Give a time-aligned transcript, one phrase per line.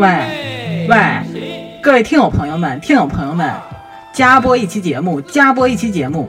[0.00, 3.52] 喂喂，各位听友朋友们，听友朋友们，
[4.14, 6.26] 加播一期节目，加播一期节目。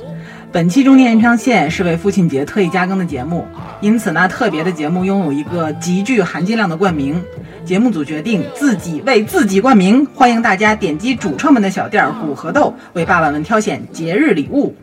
[0.52, 3.48] 本期中年延长线是为父亲节特意加更的节目，
[3.80, 7.24] 因此呢，特别的节目拥有一个极具含金量的冠名。
[7.64, 14.76] 节目组决定自己为自己冠名，欢迎大家点击主创们的小店儿古河豆，为爸爸们挑选节日礼物。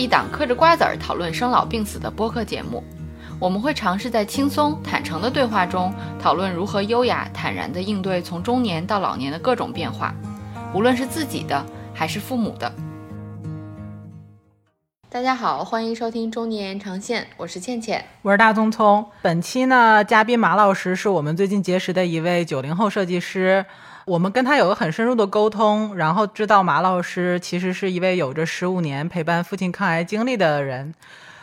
[0.00, 2.82] 一档嗑着瓜子儿讨论生老病死的播客节目。
[3.38, 10.14] 我们会尝试在轻松坦诚的对话中，讨论如何优雅坦然地应对从中年到老年的各种变化，
[10.72, 12.72] 无论是自己的还是父母的。
[15.10, 18.02] 大家好，欢迎收听《中年延长线》，我是倩倩。
[18.22, 19.04] 我是大聪聪。
[19.20, 23.66] 本期呢，嘉宾马老师是我们最近结识的一位九零后设计师。
[24.10, 30.92] 我们跟他有个很深入的沟通，然后知道马老师其实是一位有着十五年陪伴父亲抗癌经历的人。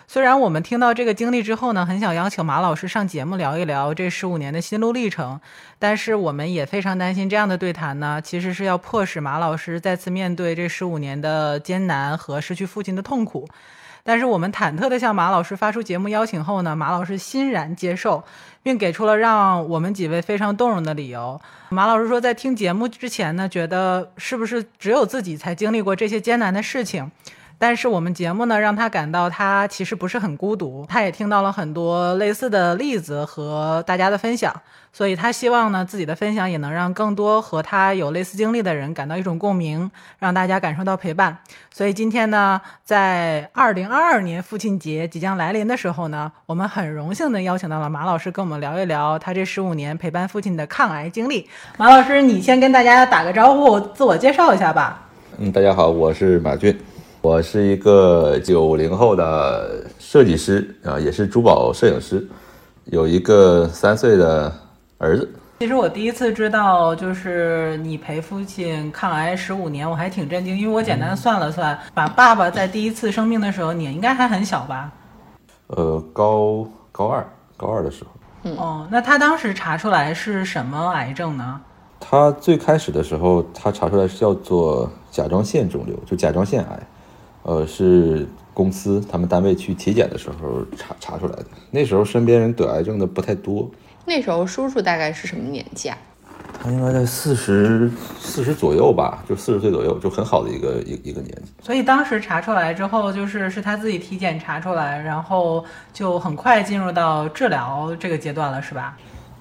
[0.05, 5.39] 虽然我们听到这个经历之后呢，很想邀请马老师上节目聊一聊这十五年的心路历程，
[5.79, 13.47] 但是我们也非常担心这样的对谈呢，其实是要迫使马老师再次面对这十五年的艰难和失去父亲的痛苦。
[14.07, 18.23] 但是我们忐忑地向马老师发出节目邀请后呢，马老师欣然接受，
[18.63, 21.37] 并给出了让我们几位非常动容的理由。
[21.67, 27.11] 马老师说，在听节目之前呢，觉得是不是只有自己才经历过这些艰难的事情？
[27.59, 34.53] 但是我们节目呢，让他感到他其实不是很孤独，他也听到了很多类似的例子和大家的分享，
[34.93, 41.35] 所以他希望呢，自己的分享也能让更多和他有类似经历的人感到一种共鸣，让大家感受到陪伴。
[41.73, 51.49] 所以今天呢，在二零二二年父亲节即将来临的时候呢，我们很荣幸的邀请到了马老师跟我们聊一聊他这十五年陪伴父亲的抗癌经历。
[51.77, 55.01] 马老师，你先跟大家打个招呼，自我介绍一下吧。
[55.39, 56.79] 嗯，大家好，我是马俊。
[57.21, 62.25] 我是一个九零后的设计师啊，也是珠宝摄影师，
[62.85, 64.53] 有一个三岁的
[64.97, 65.29] 儿子。
[65.59, 74.91] 其实我第一次知道，就是你陪父亲抗癌十五年，我还挺震惊，因为我简单算了算，把爸爸在第一次生病的时候，你应该还很小吧？
[75.67, 77.27] 呃，高高二，
[77.57, 78.11] 高二的时候。
[78.43, 78.55] 嗯。
[78.57, 81.59] 哦，那他当时查出来是什么癌症呢？
[81.99, 86.79] 他最开始的时候，他查出来是叫做甲状腺肿瘤，就甲状腺癌。
[87.47, 91.45] 呃，是公司他们单位去体检的时候查查出来的。
[91.71, 93.71] 那时候身边人得癌症的不太多。
[94.05, 95.97] 那时候叔叔大概是什么年纪啊？
[96.61, 101.53] 他应该在四十四十左右吧，就四十岁左右，就很好的一个一一个年纪。
[101.61, 105.63] 所以当时查出来之后，就是是他自己体检查出来，然后
[105.93, 108.97] 就很快进入到治疗这个阶段了，是吧？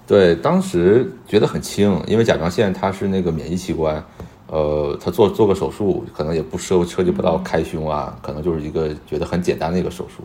[0.07, 4.01] 对，当时觉得很轻，因为甲状腺它是那个免疫器官。
[4.49, 10.23] 呃，他做做个手术，可能也不涉涉及不到开胸啊，可能就是一个觉得很简单的一个手术，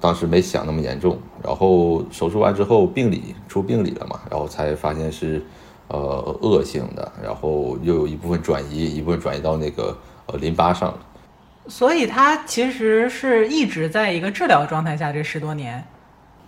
[0.00, 1.18] 当时没想那么严重。
[1.44, 5.44] 然后手术完之后病理出病理了嘛，然后才发现是
[5.88, 5.98] 呃
[6.40, 9.94] 恶性的，然后又有一部分转移，一部分转移到那个
[10.26, 10.98] 呃淋巴上了。
[11.68, 15.84] 所以他其实是一直在一个治疗状态下，这十多年。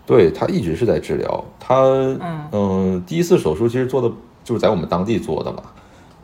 [0.06, 4.11] 对他一直是在治疗，他嗯嗯，第一次手术其实做的
[4.43, 5.62] 就是在我们当地做的嘛。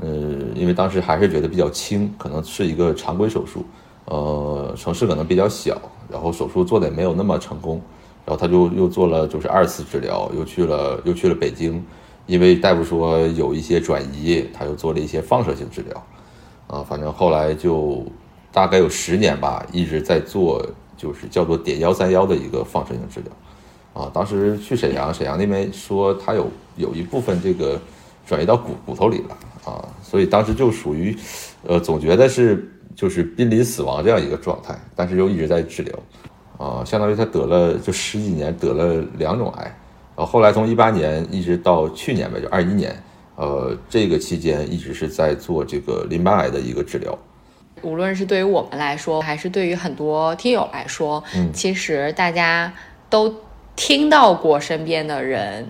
[0.00, 0.08] 呃，
[0.54, 3.64] 因为当时还是觉得比较轻，可能是一个常规手术，
[4.04, 5.76] 呃，城市可能比较小，
[6.08, 7.82] 然后手术做的也没有那么成功，
[8.24, 11.84] 然后他就又做了就是二次治疗，又去了又去了北京，
[12.26, 16.06] 因为大夫说有一些转移，他又做了一些放射性治疗，
[16.68, 18.06] 啊，反正后来就
[18.52, 20.64] 大概有十年吧，一直在做
[20.96, 27.80] 就是叫做碘幺三幺的一个放射性治疗，啊，当时去沈阳，沈阳那边说他有有一部分这个
[28.24, 29.36] 转移到骨骨头里了。
[29.68, 31.14] 啊，所以当时就属于，
[31.66, 35.98] 呃，总觉得是就是濒临死亡这样一个状态，但是又一直在治疗，
[36.56, 39.64] 啊，相当于他得了就十几年得了两种癌，
[40.16, 42.96] 然后后来从一八年一直到去年吧，就二一年，
[43.36, 47.18] 呃，这个期间一直是在做这个淋巴癌的一个治疗。
[47.82, 52.72] 无论是对于我们来说，还是对于很多听友来说，嗯，其实大家
[53.10, 53.34] 都
[53.76, 55.66] 听到过身边的人。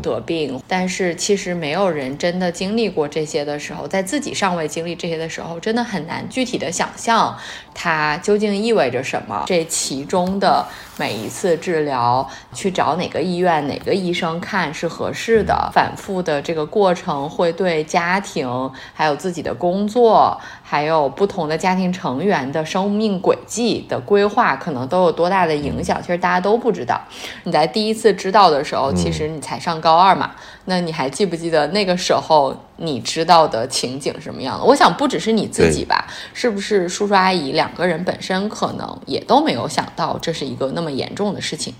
[0.00, 7.36] 得病，但是其实没有人真的经历过这些的时候，在自己尚未经历这些的时候，真的很难具体的想象
[7.74, 9.42] 它究竟意味着什么。
[9.46, 10.64] 这其中的
[10.96, 26.00] 每一次治疗，去找哪个医院、哪个医生看是合适的，反复的这个过程会对家庭、还有自己的工作、还有不同的家庭成员的生命轨迹的规划，可能都有多大的影响？
[26.00, 27.00] 其实大家都不知道。
[27.42, 29.40] 你在第一次知道的时候，其实你。
[29.48, 30.32] 才上高二嘛，
[30.66, 34.64] 那你还记不记得那个时候你知道的情景什么样的？
[34.64, 41.72] 我想不只是你自己吧，是不是叔叔阿姨两个人本身可能也都没有想到这是一个那么严重的事情。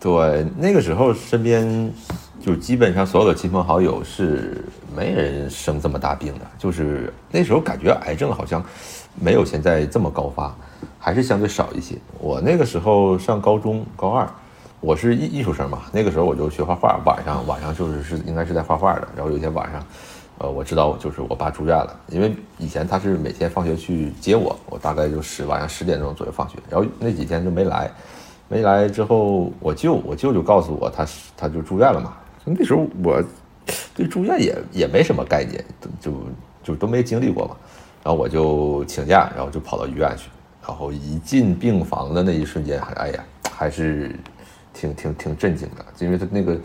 [0.00, 1.92] 对，那个时候身边
[2.44, 4.64] 就基本上所有的亲朋好友是
[4.96, 8.60] 没人生这么大病的，就是那时候感觉癌症好像
[9.14, 10.52] 没有现在这么高发，
[10.98, 11.94] 还是相对少一些。
[12.18, 14.28] 我那个时候上高中高二，
[14.82, 19.06] 我是艺艺术生嘛，那个时候我就学画画，晚上晚上就是是应该是在画画的。
[19.14, 19.86] 然后有一天晚上，
[20.38, 27.88] 呃，我知道就是我爸住院了，因为以前他是每天放学去接我，我大概就十晚上十点钟左右放学，然后那几天就没来。
[28.48, 31.06] 没来之后，我舅我舅舅告诉我，他
[31.36, 32.14] 他就住院了嘛。
[32.44, 33.22] 那时候我
[33.94, 35.64] 对住院也也没什么概念，
[36.00, 36.12] 就
[36.64, 37.56] 就都没经历过嘛。
[38.02, 40.28] 然后我就请假，然后就跑到医院去。
[40.66, 43.24] 然后一进病房的那一瞬间，哎呀，
[43.56, 44.14] 还是
[44.72, 46.56] 挺挺挺震惊的，因为他那个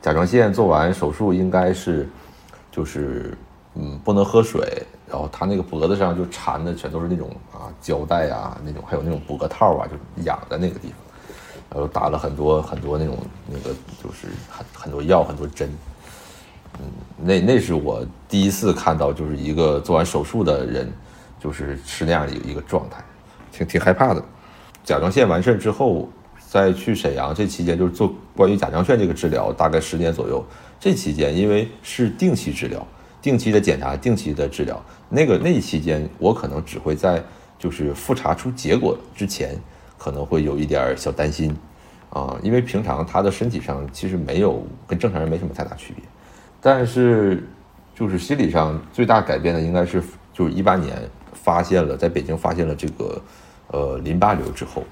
[0.00, 2.08] 甲状腺做完手术，应该是
[2.70, 3.36] 就是
[3.74, 10.96] 嗯不能喝水，然后他那个脖子上就缠的全都是那种啊胶带啊那种，还有那种脖套啊，就养在那个地方。
[11.74, 13.16] 然后打了很多很多那种
[13.46, 13.74] 那个
[14.04, 15.70] 就是很很多药很多针，
[16.78, 16.84] 嗯，
[17.16, 20.92] 那那是我第一次看到就是一个做完手术的人，
[21.40, 23.02] 就是是那样的一个一个状态，
[23.50, 24.22] 挺挺害怕的。
[24.84, 26.10] 甲状腺完事之后，
[26.52, 30.44] 在去沈阳这期间就是做关于甲状腺这个治疗，大概十年左右。
[30.78, 32.86] 这期间因为是定期治疗、
[33.22, 37.22] 定期的检查、定期的治疗，那个那期间我可能只会在
[37.58, 39.58] 就是复查出结果之前。
[39.96, 41.56] 可能会有一点小担心，
[42.10, 46.04] 啊，因为平常他的身体上其实没有跟正常人没什么太大区别，
[46.60, 47.48] 但是
[47.94, 50.02] 就是心理上最大改变的应该是
[50.32, 53.22] 就是一八年发现了在北京发现了这个
[53.68, 54.82] 呃淋巴瘤之后，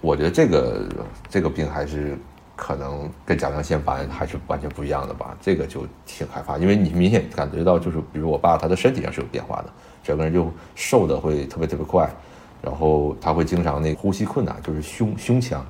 [0.00, 0.88] 我觉得这个
[1.28, 2.16] 这个病还是
[2.54, 9.70] 可能跟甲状腺斑还是完全不一样的吧，这个就挺害怕，因为你明显感觉到就是比如我爸他的身体上是有变化的，
[10.02, 12.08] 整个人就瘦的会特别特别快。
[12.60, 15.64] 然后他会经常那呼吸困难，就是胸胸腔，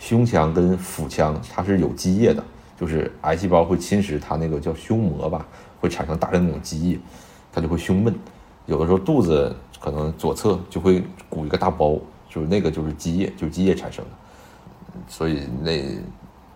[0.00, 2.42] 胸腔跟腹腔它是有积液的，
[2.76, 5.46] 就是癌细胞会侵蚀它那个叫胸膜吧，
[5.80, 6.98] 会产生大量那种积液，
[7.52, 8.12] 它就会胸闷，
[8.66, 11.96] 有的时候肚子可能左侧就会鼓一个大包，
[12.32, 14.10] 就是那个就是积液，就是积液产生的，
[15.06, 15.72] 所以那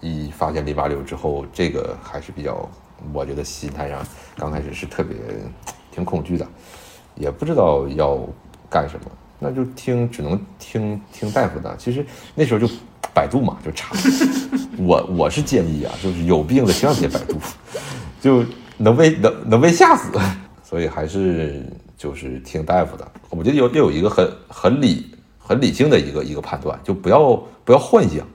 [0.00, 2.67] 一发现淋巴瘤之后，这个还是比较，
[3.12, 4.02] 我觉得心态上
[4.37, 5.17] 刚开始是特别
[5.93, 6.46] 挺恐惧的，
[7.14, 8.19] 也不知道要
[8.70, 9.11] 干什么。
[9.38, 11.76] 那就听，只能听听大夫的。
[11.76, 12.67] 其实那时候就
[13.12, 13.94] 百度嘛，就查。
[14.78, 17.37] 我我是建议啊，就是有病的千万别百度，
[18.19, 18.43] 就
[18.78, 20.11] 能被能能被吓死。
[20.64, 21.64] 所以还是
[21.99, 23.06] 就是听大夫的。
[23.28, 25.14] 我觉得有要有一个很很理
[25.46, 27.34] 很理性的一个一个判断，就不要
[27.64, 28.26] 不要幻想。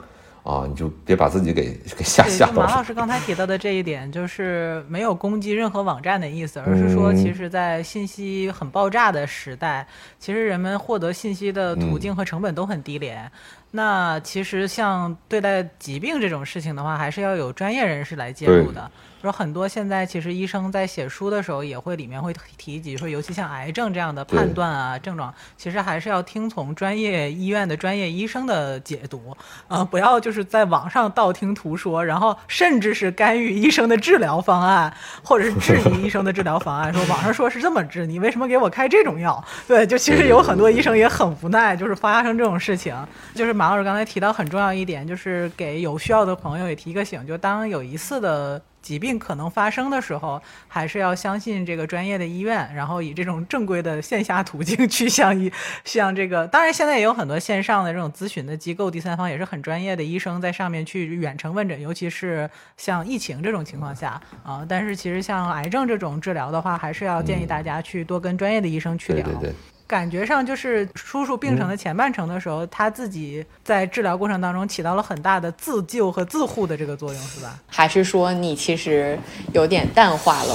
[0.43, 2.63] 啊，你就别把自己给 给吓吓到。
[2.63, 9.85] 马老师刚才提到的这一点，就是没有攻击任何网站的意思，而是说，其实，在信息很爆炸的时代，
[10.17, 13.31] 其实人们获得信息的途径和成本都很低廉。
[13.69, 18.89] 那其实像对待疾病这种事情的话，还是要有专业人士来介入的。
[19.21, 29.35] 说很多现在其实医生在写书的时候，也会里面会提及说，尤其像癌症这样的判断啊症状，其实还是要听从专业医院的专业医生的解读
[29.67, 39.43] 啊，不要就是在网上道听途说，然后甚至是干预医生的治疗方案，或者是质疑医生的治疗方案，说网上说是这么治，你为什么给我开这种药？
[39.67, 42.95] 对，就其实有很多医生也很无奈，就是发生这种事情。
[43.35, 48.61] 就是马老师刚才提到很重要一点，就是给有需要的朋友也提个醒，就当有一次的。
[48.81, 55.51] 疾病可能发生的时候，还是要相信这个专业的医院，然后以这种正规的线下途径去向医，
[55.85, 56.47] 向这个。
[56.47, 64.65] 当然，现在也有很多线上的这种咨询的机构，第三方也是很专业的医生在上面去远程问诊，尤其是像疫情这种情况下啊。
[64.67, 69.23] 但是，其实像癌症这种治疗的话，还是要建议大家去多跟专业的医生去聊。
[69.23, 69.55] 对对对。
[69.91, 77.59] 感觉上就是叔叔病程的前半程的时候，他自己在治疗过程当中起到了很大的自救和自护的这个作用，是吧？
[77.67, 79.19] 还是说你其实
[79.51, 80.53] 有点淡化了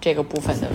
[0.00, 0.66] 这个部分的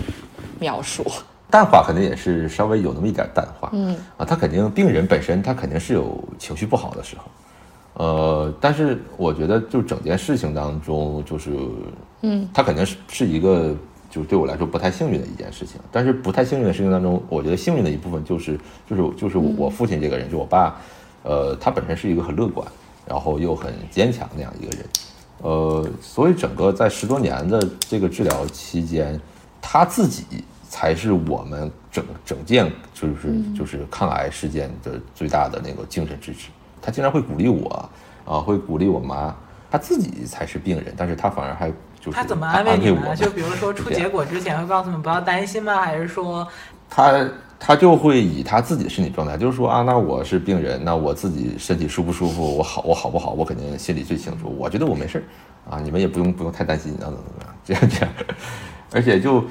[0.60, 1.04] 描述？
[1.50, 11.50] 淡化肯定也是稍微有那么一点淡化，嗯啊，他肯定病人本身他肯定是有情绪不好的时候，呃，但是我觉得就整件事情当中，就是
[12.22, 13.74] 嗯，他肯定是是一个。
[14.10, 18.58] 就对我来说不太幸运的一件事情，但是不太幸运的事情当中，我觉得幸运的一部分就是
[18.88, 20.80] 就是就是我父亲这个人，就我爸，
[21.22, 22.66] 呃，他本身是一个很乐观，
[23.06, 24.86] 然后又很坚强那样一个人，
[25.42, 29.20] 呃，所以整个在十多年的这个治疗期间，
[29.60, 30.24] 他自己
[30.68, 36.48] 才是我们整整件就是就是抗癌事件的最大的那个精神支持。
[36.80, 37.90] 他经常会鼓励我，
[38.24, 39.34] 啊，会鼓励我妈，
[39.70, 41.72] 他自己才是病人，但是他反而还
[42.06, 43.14] 就是他怎么安慰你们？
[43.16, 45.80] 就比如说出结果之前会告诉你们不要担心吗？
[45.80, 46.46] 还是说
[46.88, 54.54] 他他就会以他自己的身体状态，就是说啊，那我是病人，那我自己身体舒不舒服，我好我好不好，我肯定心里最清楚。
[54.56, 55.24] 我觉得我没事儿
[55.74, 58.14] 啊，你们也不用不用太担心，怎么怎么样， 这样这样。
[58.92, 59.44] 而且就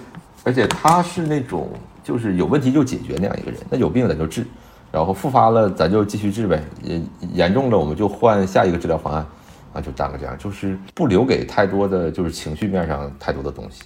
[0.46, 1.70] 而且他是那种
[2.04, 4.46] 就是有问题就解决那样一个人，那有病咱就治，
[4.92, 7.02] 然后复发了咱就继续治呗，也
[7.34, 9.26] 严重了我们就换下一个治疗方案
[9.76, 13.84] 啊，就大概这样，就是不留给太多的就是情绪面上太多的东西。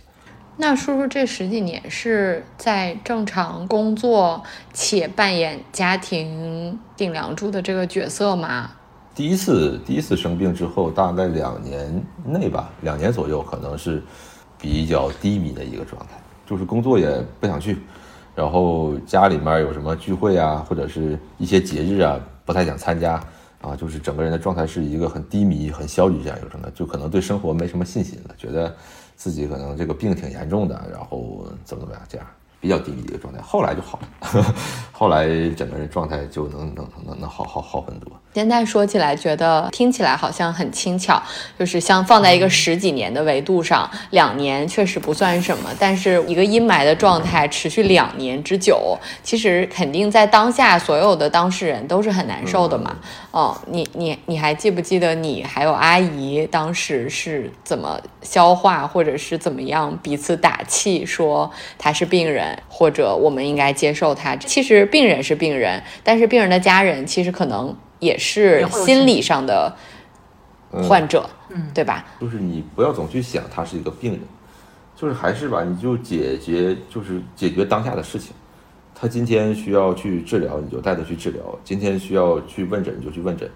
[0.56, 4.44] 那叔叔这十几年是在正常工作
[4.74, 8.70] 且扮演家庭顶梁柱的这个角色吗？
[9.16, 14.04] 第一次第一次生病之后，大概两年内吧，两年左右，可能是
[14.60, 17.78] 比较低迷的一个状态，就是工作也不想去，
[18.36, 23.22] 然后家里面有什么聚会啊，或者是一些节日啊，不太想参加
[23.62, 28.76] 啊，就是整个人的状态是一个很低迷、很消极这样一个状态，就可能对生活没什么信心了，觉得。
[29.20, 32.26] 自己可能这个病挺严重的，然后怎么怎么样，这样
[32.60, 34.56] 比较低迷的一个状态，后来就好了，
[34.92, 38.12] 后来整个人状态就能能能能好好好很多。
[38.34, 41.22] 现在说起来，觉得听起来好像很轻巧，
[41.58, 52.96] 就是像放在一个十几年的维度上，两年确实不算什么，但是一个阴霾的状态持续两年之久，其实肯定在当下所有的当事人都是很难受的嘛。
[53.32, 61.50] 哦，你你你还记不记得你还有阿姨当时是怎么消化，或者是怎么样彼此打气，说
[61.80, 64.36] 他是病人，或者我们应该接受他？
[64.36, 67.76] 其实病人是病人，但是病人的家人其实可能。
[68.00, 69.76] 也是心理上的
[70.88, 72.06] 患者，嗯，对吧？
[72.22, 74.22] 就是你不要总去想他是一个病人，
[74.96, 78.32] 就是还是吧，你就解决，就是解决当下的事情。
[78.96, 83.50] 他今天需要去治疗，你就带他去治疗；今天需要去问诊，你就去问诊。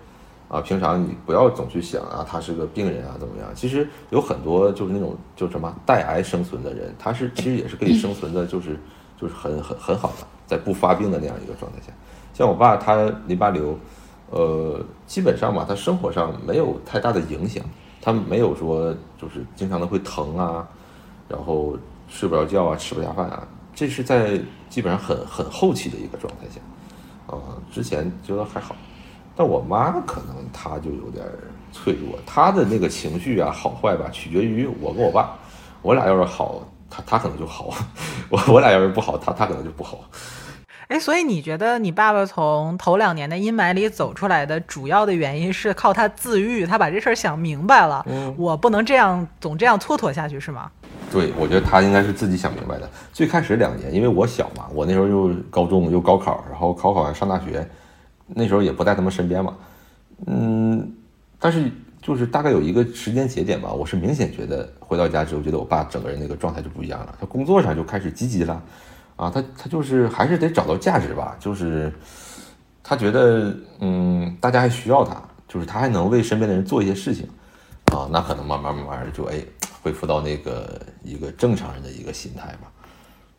[0.53, 3.49] 啊，平常你不要总去想啊，他是个病人啊，怎么样？
[3.55, 8.77] 其实有很多就是那种就什么带癌生存的人，他是其实也是可以生存的，就是
[9.19, 11.91] 就是很很很好的，在不发病的那样一个状态下。
[12.33, 13.77] 像我爸，他淋巴瘤。
[14.29, 17.63] 呃，基本上吧，他生活上没有太大的影响，
[18.01, 20.67] 他没有说就是经常的会疼啊，
[21.29, 24.41] 然后睡不着觉啊，吃不下饭啊，这是在
[24.71, 26.59] 基本上很很后期的一个状态下，
[27.27, 27.37] 啊，
[27.71, 28.75] 之前觉得还好，
[29.35, 31.25] 但我妈可能她就有点
[31.71, 35.35] 脆弱，她的那个情绪啊好坏吧，取决于我跟我爸，
[35.81, 37.69] 我俩要是好，她她可能就好，
[38.29, 39.99] 我我俩要是不好，她她可能就不好。
[40.89, 48.05] 哎，所以你觉得你爸爸从头两年的阴霾里走出来的主要的原因是靠他自愈，他把这事儿想明白了。
[48.07, 50.69] 嗯，我不能这样总这样蹉跎下去，是吗？
[51.11, 52.87] 对，我觉得他应该是自己想明白的。
[53.11, 57.67] 最开始两年，因为我小嘛，我那时候又高中又高考，然后考考完上大学，
[58.27, 59.55] 那时候也不在他们身边嘛。
[60.25, 60.93] 嗯，
[61.39, 68.63] 但是就是大概有一个时间节点吧，我是明显觉得回到家之后，觉得我爸整个人那个状态就不一样了，他工作上就开始积极了。
[69.15, 71.93] 啊，他他就是还是得找到价值吧，就是
[72.81, 77.29] 他觉得，嗯，大家还需要他，就是他还能为身边的人做一些事情，
[77.93, 79.35] 啊，那可能慢慢慢慢的就哎
[79.83, 82.71] 恢复到那个一个正常人的一个心态吧，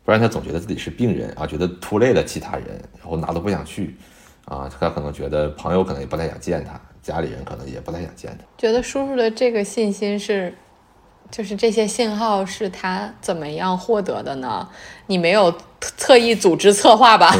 [0.05, 3.97] 不然他总觉得自己是病人啊，觉得拖累了其他人，然后哪都不想去，
[4.45, 10.53] 啊，他可能觉得朋友可能也不太想见他，家里人可能也不太想见他，觉得叔叔的这个信心是。
[11.31, 14.69] 就是这些信号是他怎么样获得的呢？
[15.07, 17.33] 你没有特意组织策划吧？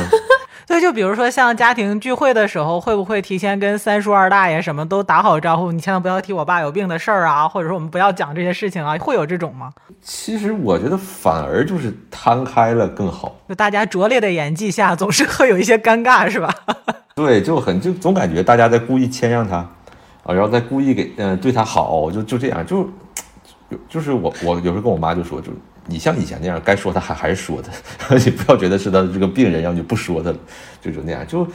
[0.68, 5.72] 对，就比如说像家庭聚会的时候，会不会提前跟三叔二大爷什么都打好招呼？
[5.72, 9.72] 你千万不要提我爸有病的事儿啊，或者说我们不要讲这些事情啊，会有这种吗？
[10.02, 13.36] 其实我觉得反而就是摊开了更好。
[13.48, 16.54] 就大家拙劣的演技下，总是会有一些尴尬，是吧？
[17.16, 19.58] 对，就很就总感觉大家在故意谦让他
[20.24, 22.90] 啊，然后再故意给嗯对他好，就就这样就。
[23.68, 25.48] 就就是我，我有时候跟我妈就说，就
[25.86, 27.70] 你像以前那样，该说他还还是说的，
[28.18, 30.38] 你不要觉得是他这个病人，然后就不说他了，
[30.82, 31.48] 就就那样，就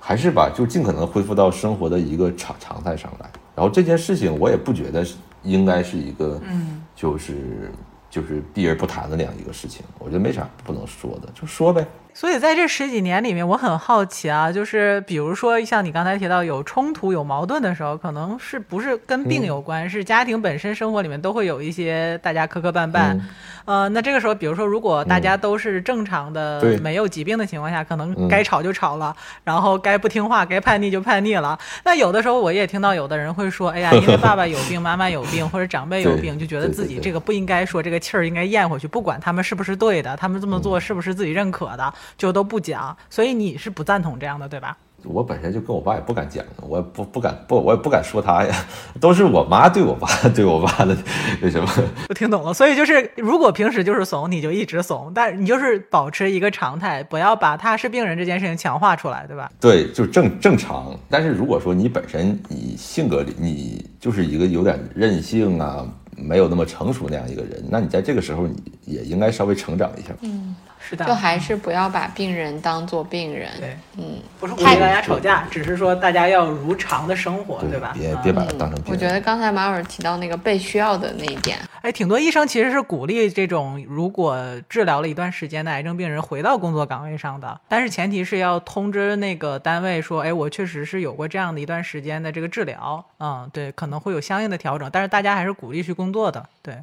[0.00, 3.30] 还是吧，就尽可能恢复到生活的一个常常态上来。
[3.54, 7.70] 然后这件事情，我也不觉得是应该是一个，嗯，就是
[8.10, 11.86] 就是避而不谈的那样一个事情，我觉得没啥不能说的，就说呗。
[12.14, 23.18] 所以在这十几年里面，我很好奇啊，就是比如说像你刚才提到有冲突、有矛盾的时候，可能是不是跟病有关，是家庭本身生活里面都会有一些大家磕磕绊绊。
[23.64, 31.58] 呃，那这个时候，比如说如果大家都是正常的、没有疾病的情况下，可能该吵就吵了，然后该不听话、该叛逆就叛逆了。
[31.82, 41.92] 那有的时候我也听到有的人会说，哎呀，因为爸爸有病、妈妈有病或者长辈有 病，就觉得自己这个不应该说，这个气儿应该咽回去，不管他们是不是对的，他们这么做是不是自己认可的。
[42.16, 44.76] 就都不讲，所以你是不赞同这样的，对吧？
[45.06, 48.66] 我本身就跟我爸也不敢讲，我也不不敢不，我也不敢说他呀，
[48.98, 50.96] 都是我妈对我爸对我爸的
[51.42, 51.68] 那什么。
[52.08, 59.52] 我 听懂了，所以就是如果平时就是怂，你就一直怂，但你就是保持一个常态，不要把他是病人这件事情强化出来，对吧？
[59.60, 60.98] 对，就正正常。
[61.10, 68.56] 但是如果说你本身你性格里你就是一个有点任性啊，没有那么成熟那样一个人，那你在这个时候你
[68.86, 70.14] 也应该稍微成长一下。
[70.22, 70.56] 嗯，
[70.88, 73.48] 是的，就还是不要把病人当做病人。
[73.58, 77.92] 对，嗯，不是鼓励大家吵架，只是说大家要如常的生活，对吧？
[77.96, 78.92] 嗯别别把它当成病人。
[78.92, 84.38] 我觉得刚才马老师提到那个被需要的那一点，哎，挺多医生其实是鼓励这种如果
[84.68, 96.76] 治疗了一段时间的癌症病人回到工作岗位上的，但是前提是要通知那个单位说，哎，我确实是有过这样的一段时间的这个治疗，嗯，对，可能会有相应的调整，但是大家还是鼓励去工作的，对，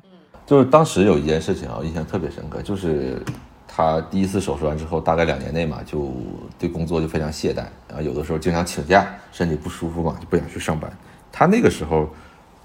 [0.46, 3.22] 就是当时有一件事情啊，印象特别深刻，就是
[3.74, 6.14] 他第一次手术完之后，大概两年内嘛，就
[6.60, 10.92] 对工作就非常懈怠，然后有的时候经常请假，身体不舒服嘛，就不想去上班。
[11.32, 12.10] 他那个时候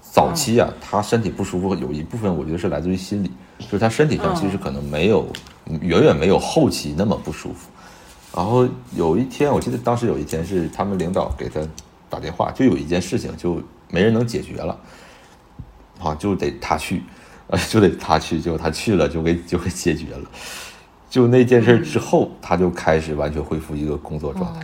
[0.01, 5.25] 早期啊，他身体不舒服有一部分我觉得是来自于心理，就是他身体上其实可能没有
[5.81, 7.69] 远远没有后期那么不舒服。
[8.35, 11.61] 然后有一天，我记得当时有一天是他们领导给他
[12.09, 14.77] 打电话，就有一件事情就没人能解决了，
[15.99, 17.01] 啊，就得他去。
[17.49, 20.29] 呃，就得他去，结果他去了，就给就给解决了。
[21.17, 24.59] 就那件事之后，他就开始完全恢复一个工作状态。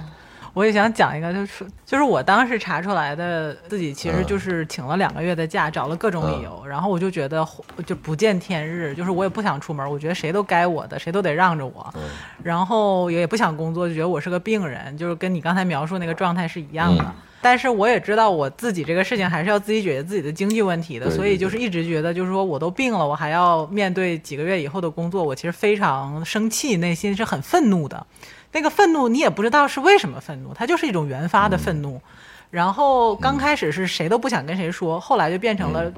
[0.53, 7.43] 我也想讲一个，就是就是我当时查出来的，自己其实就是请了两个月的假，找了各种理由，然后我就觉得
[7.87, 11.91] 就不见天日，就是我也不想出门，我觉得谁都该我的，谁都得让着我，
[12.43, 17.03] 然后也不想工作，就觉得我是个病人，就是跟你刚才描述那个状态是一样的。
[17.43, 28.07] 但是我也知道我自己这个事情还是要自己解决自己的经济问题的，所以就是一直觉得就是说我都病了，我还要面对几个月以后的工作，我其实非常生气，内心是很愤怒的。
[28.53, 32.01] 那个愤怒你也不知道是为什么愤怒，它就是一种原发的愤怒。
[32.49, 35.91] 然后刚开始是谁都不想跟谁说，后来就变成了。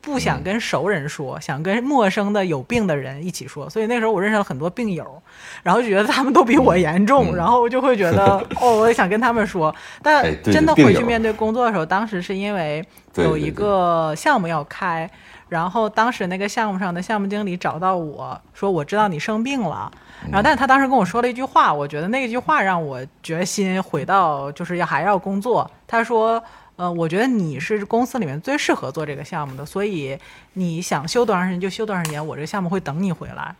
[0.00, 5.22] 不想跟熟人说，想跟陌生的有病的人一起说，所以那时候我认识了很多病友，
[5.62, 9.74] 然后就觉得他们都比我严重，然后我就会觉得 哦，我也想跟他们说。
[10.02, 12.84] 但真的回去面对工作的时候，当时是因为
[13.16, 15.10] 有一个项目要开，
[15.48, 19.90] 然后当时那个项目上的项目经理找到我说：“我知道你生病了。”
[20.30, 25.70] 然后，但是他当时跟我说了一句话，我觉得那句话让我决心回到就是要还要工作。
[25.86, 26.42] 他说。
[26.78, 30.16] 呃，我觉得你是公司里面最适合做这个项目的，所以
[30.52, 33.52] 你想休多长时间就休多长时间，我这个项目会等你回来。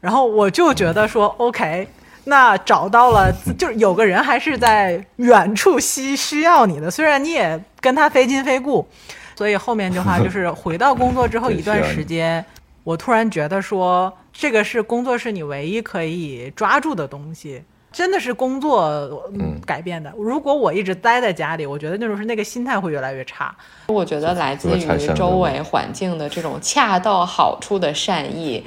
[0.00, 1.88] 然后我就觉得说，OK，
[2.24, 8.86] 那找到了，就是有个人还是在远处需需要你的，虽然你也跟他非亲非故。
[9.34, 12.44] 所以后面的话就 是回到工作之后一段时间，
[12.84, 17.62] 我突然觉得说，这个是工作是你唯一可以抓住的东西。
[17.92, 19.22] 真的是工作
[19.66, 20.12] 改变的。
[20.16, 23.54] 如果我一直待在家里，我觉得那种是那个心态会越来越差。
[23.88, 28.64] 我觉得来自于周围环境的这种恰到好处的善意，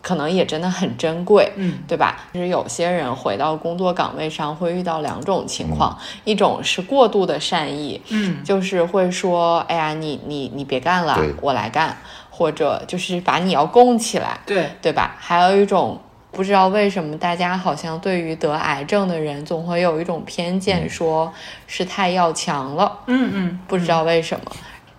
[0.00, 2.20] 可能也真的很珍贵，嗯，对吧？
[2.32, 11.96] 其实有些人回到工作岗位上会遇到两种情况，一种是过度的善意，嗯，就是会说，哎呀，你你你别干了，我来干，
[12.30, 15.16] 或者就是把你要供起来，对对吧？
[15.18, 16.00] 还有一种。
[16.32, 21.30] 不知道为什么，大家好像对于得癌症的人总会有一种偏见，说
[21.66, 23.00] 是太要强了。
[23.06, 24.50] 嗯嗯，不知道为什么，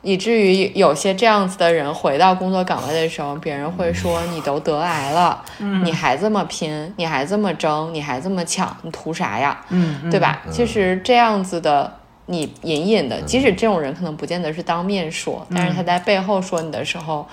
[0.03, 5.43] 以至于有些这样子的人回到工作岗位的时候，别人会说你都得癌了，
[5.83, 9.59] 你还这么拼，你还这么争，你还这么抢，你图啥呀？
[9.69, 10.43] 嗯，对吧？
[10.51, 11.91] 其实这样子的，
[12.27, 17.27] 你隐隐的，即使这种人可能不见得是当面说，但是他在背后说你的时候，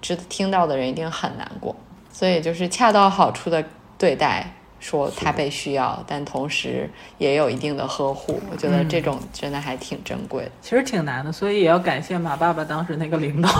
[0.00, 1.76] 知听到的人一定很难过。
[2.18, 3.62] 所以就是恰到好处的
[3.98, 4.50] 对待，
[4.80, 8.40] 说他被需要，但同时也有一定的呵护。
[8.50, 10.50] 我觉得这种真的还挺珍贵的。
[10.62, 13.50] 其实挺难的，所以也要感谢马爸爸当时那个领导。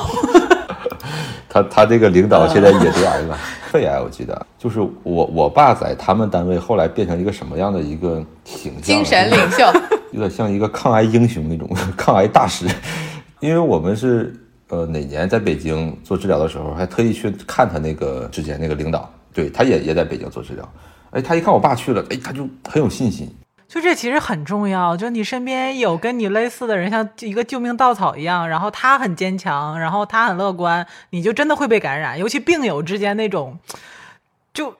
[1.50, 3.38] 他他这个领导现在也得癌了，
[3.70, 4.00] 肺癌。
[4.00, 8.82] 我记得就是我我爸在他们单位后来变成一个什么样的一个形象？
[8.82, 9.70] 精神领袖，
[10.12, 12.66] 有点像一个抗癌英雄那种抗癌大师。
[13.40, 14.34] 因为我们是。
[14.68, 20.68] 呃，哪年在北京做治疗的时候，还特意去看他那个之前那个领导，对他也也在北京做治疗。
[21.10, 23.32] 哎，他一看我爸去了，哎，他就很有信心。
[23.68, 32.18] 就这其实很重要，就你身边有跟你类似的人，像一个救命稻草一样，然后他很坚强，然后他很乐观，你就真的会被感染。
[32.18, 33.58] 尤其病友之间那种，
[34.52, 34.74] 就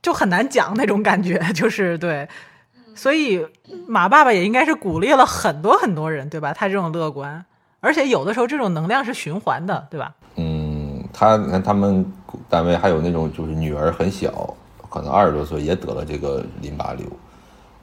[0.00, 2.28] 就很难讲那种感觉，就是对。
[2.94, 3.46] 所以
[3.86, 6.52] 马爸爸也应该是鼓励了很多很多人，对吧？
[6.52, 7.44] 他这种乐观。
[7.80, 10.14] 而且有的时候这种能量是循环的，对吧？
[10.36, 12.04] 嗯，他你看他们
[12.48, 14.54] 单位还有那种就是女儿很小，
[14.88, 17.06] 可能二十多岁也得了这个淋巴瘤，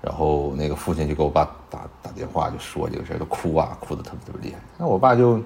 [0.02, 4.62] 然后那个父亲就给我爸打打电话，就说这个事儿，都哭啊，哭得特别特别厉害。
[4.78, 5.42] 那我爸就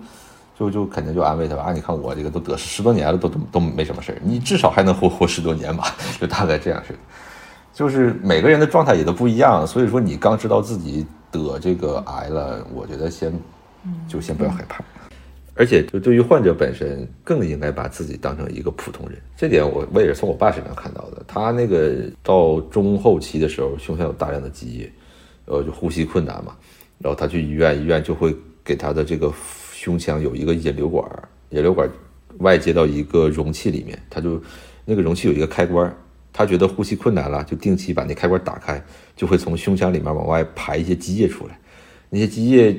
[0.57, 6.93] 就就肯定就安慰他吧，啊，你看我这个都得十多年了，都都都没什么事儿，你至少还能活活十多年吧， 就大概这样式。
[7.73, 13.33] 就是每个人的状态也都不一样，所以说你刚知道自己得这个癌了，我觉得先
[14.07, 14.83] 就先不要害怕。
[15.53, 19.19] 而且，就对于患者本身，更应该把自己当成一个普通人。
[19.35, 21.21] 这点我我也是从我爸身上看到的。
[21.27, 24.91] 他那个到中后期的时候，胸腔有大量的积液，
[25.45, 26.55] 呃，就呼吸困难嘛。
[26.97, 29.31] 然后他去医院，医院就会给他的这个
[29.73, 31.05] 胸腔有一个引流管，
[31.49, 31.87] 引流管
[32.39, 34.41] 外接到一个容器里面，他就
[34.85, 35.93] 那个容器有一个开关，
[36.31, 38.81] 他觉得呼吸困难了，就定期把那开关打开，
[39.17, 41.59] 就会从胸腔里面往外排一些积液出来。
[42.13, 42.75] 那些积液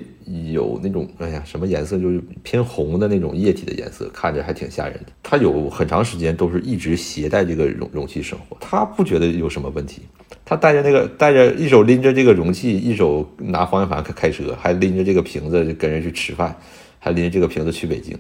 [0.53, 1.99] 有那种，哎呀，什么颜色？
[1.99, 5.07] 就是偏红的那种液体的颜色，看着还挺吓人的。
[5.23, 10.03] 他有很长时间都是一直携带这个容容器生活，他不觉得有什么问题。
[10.45, 16.55] 他带着那个，带着一手拎着这个容器，一手拿方向盘开开车，还拎着这个瓶子跟人去吃饭，
[16.99, 18.15] 还拎着这个瓶子去北京。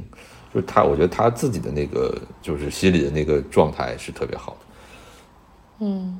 [0.55, 5.87] 就是他，我觉得他自己的那个，就是心里的那个状态是特别好的。
[5.87, 6.18] 嗯。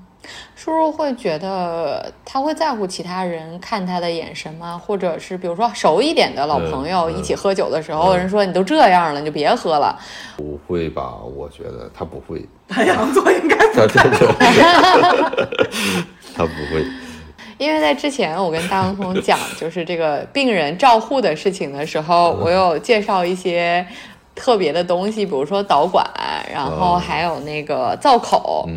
[0.55, 4.81] 叔叔会觉得他会在乎其他人看他的眼神吗？
[4.85, 9.99] 或者是比如说熟一点的老朋友一起喝酒的时候，人说你都这样了，你就别喝了。
[10.37, 11.17] 不会吧？
[11.37, 12.45] 我觉得他不会。
[12.69, 13.89] 白羊座应该不会。
[16.37, 16.85] 他不会。
[17.59, 23.87] 因为在之前我跟大黄蜂讲就是这个病人照护的事情的时候，我有介绍一些。
[24.35, 26.03] 特别的东西，比如说导管，
[26.53, 28.69] 然后还有那个造口，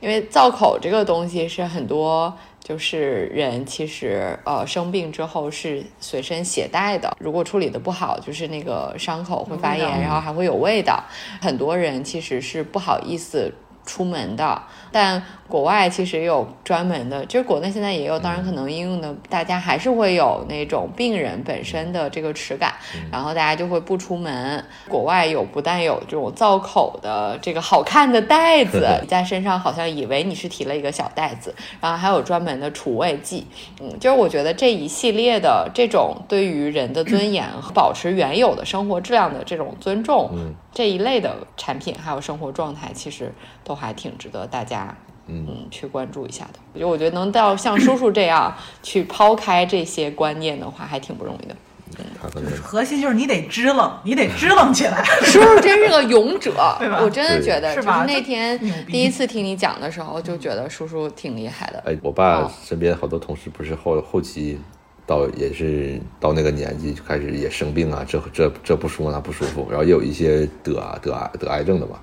[0.00, 11.02] 因为造口这个东西是很多就是人其实呃生病之后是随身携带的，如果处理的不好，就是那个伤口会发炎，然后还会有味道，
[11.40, 13.52] 很多人其实是不好意思
[13.84, 14.62] 出门的，
[14.92, 15.22] 但。
[15.48, 22.72] 国外其实也有专门的，就是国内现在也有，当然可能应用的大家还是会有那种病人本身的这个耻感，
[23.10, 24.64] 然后大家就会不出门。
[24.88, 33.46] 国外有不但有这种造口的这个好看的袋子， 在身上好像以为你是提了一个小袋子，然后还有专门的除味剂，
[33.78, 40.30] 嗯，就是我觉得这一系列的这种对于人的尊严和保持原有的生活质量的这种尊重，
[40.72, 43.30] 这一类的产品还有生活状态，其实
[43.62, 44.81] 都还挺值得大家。
[45.32, 51.56] 嗯，去关注一下的，我觉得我觉得能到像叔叔这样去抛开这些观念的话，还挺不容易的。
[51.98, 55.04] 嗯，核心就是你得支棱，你得支棱起来。
[55.24, 57.00] 叔叔真是个勇者， 对吧？
[57.02, 58.04] 我真的觉得，是吧？
[58.06, 61.82] 那天第一次听你讲的时候，就觉得叔叔挺厉害的。
[61.84, 64.58] 哎，我爸身边好多同事不是后后期
[65.04, 71.98] 到也是到那个年纪就开始也生病啊，这这这不舒服那不舒服，然后也有一些得得癌得癌症的嘛。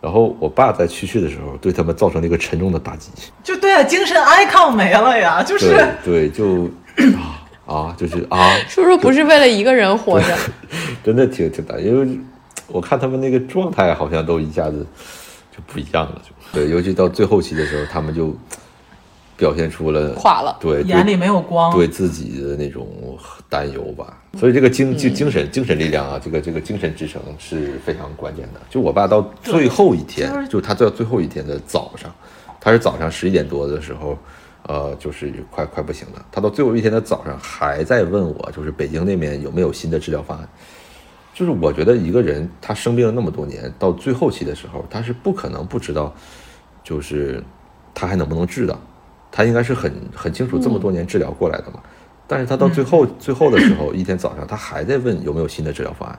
[0.00, 3.10] 然后我爸在去世的时候，对他们造成了一个沉重的打击。
[3.42, 6.64] 就对啊，精神 icon 没了呀，就是对，就
[7.66, 8.54] 啊啊，就是啊。
[8.68, 10.36] 叔叔不是为了一个人活着，
[11.04, 12.18] 真的挺挺大，因为
[12.68, 14.86] 我看他们那个状态好像都一下子
[15.50, 18.34] 就不一样了，就对，尤其到最后期的时候，他们就。
[19.36, 22.88] 表现出了垮了，对，眼里没有光，对自己的那种
[23.48, 24.18] 担忧吧。
[24.38, 28.60] 所以这个精精精神精神力量啊，这个这个精神支撑是非常关键的。
[28.70, 32.10] 就我爸到最后一天，就他到最后一天的早上，
[32.60, 34.18] 他是早上十一点多的时候，
[34.64, 36.24] 呃，就是快快不行了。
[36.32, 40.48] 他到最后一天的早上还在问我，就是北京那边有没有新的治疗方案。
[41.34, 46.14] 就是我觉得一个人他生病了那么多年，到最后期的时候，他是不可能不知道，
[46.82, 47.42] 就是
[47.94, 48.78] 他还能不能治的。
[49.36, 51.80] 他应该是很很清楚这么多年治疗过来的嘛，
[52.26, 56.18] 但是他到最后最后的时候，一天早上他还在问有没有新的治疗方案，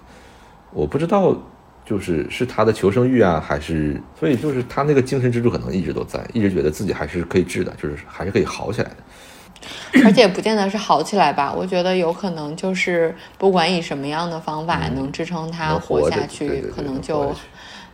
[0.72, 1.36] 我不知道，
[1.84, 17.34] 就是是他的求生欲啊，还是所以就是他那个精神支柱可能一直都在，一直觉得自己还是可以治的，就是还是可以好起来的，而且不见得是好起来吧，我觉得有可能就是不管以什么样的方法能支撑他活下去，可能就。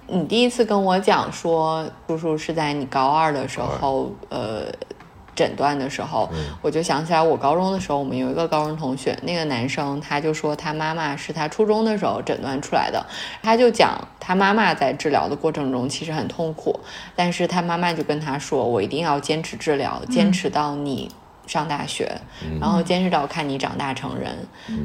[0.05, 4.65] 你第一次跟我讲说叔叔是在你高二的时候，呃。
[5.35, 6.29] 诊断的时候，
[6.61, 13.05] 我就想起来，我高中的时候，我们有一个高中同学，那个男生他就说他妈妈是他初中的时候诊断出来的，
[13.41, 16.79] 他就讲他妈妈在治疗的过程中其实很痛苦，
[17.15, 21.09] 但是他妈妈就跟他说，我一定要坚持治疗，坚持到你
[21.47, 22.11] 上大学，
[22.59, 24.35] 然后坚持到看你长大成人。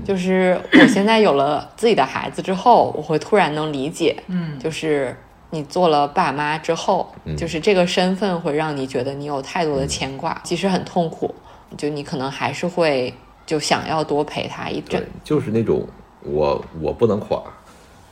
[0.05, 5.17] 就是 我现在有了自己的孩子之后，我会突然能理解，嗯，就是。
[5.51, 11.35] 你做了爸妈之后，就是这个身份会让你觉得你有太多的牵挂，即使很痛苦，
[11.77, 13.13] 就你可能还是会
[13.47, 15.07] 就想要多陪他一阵。
[15.25, 15.87] 就是那种
[16.23, 17.39] 我我不能垮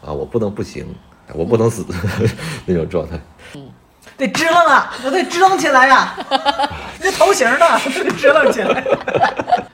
[0.05, 0.87] 啊，我不能不行，
[1.35, 1.85] 我不能死
[2.65, 3.19] 那种状态。
[3.55, 3.69] 嗯，
[4.17, 6.17] 得支棱啊，我得支棱起来呀、
[7.01, 8.83] 这头型呢， 得支棱起来。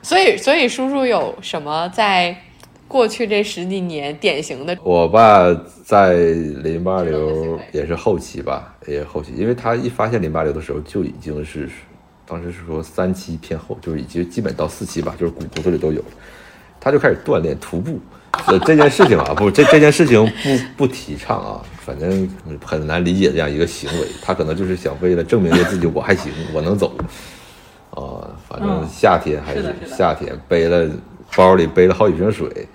[0.01, 2.35] 所以，所以叔叔有什么在
[2.93, 4.77] 过去这十几年典型的？
[4.83, 5.51] 我爸
[5.83, 11.67] 在淋巴瘤也是后期吧，也是后期，因为他一发现淋巴瘤的时候就已经是，
[12.23, 16.07] 当时是说三期偏后，就是已经基本到四期吧，就是骨骨头里都有了，
[16.79, 17.99] 他就开始锻炼徒步。
[18.45, 22.29] 呃，这件事情啊，不，这这件事情不不提倡啊，反正
[22.63, 24.07] 很难理解这样一个行为。
[24.21, 26.93] 他可能就是想为了证明给自己我还行，我能走。
[27.89, 30.87] 啊、反正嗯夏天还是夏天，背了
[31.35, 32.67] 包里背了好几瓶水，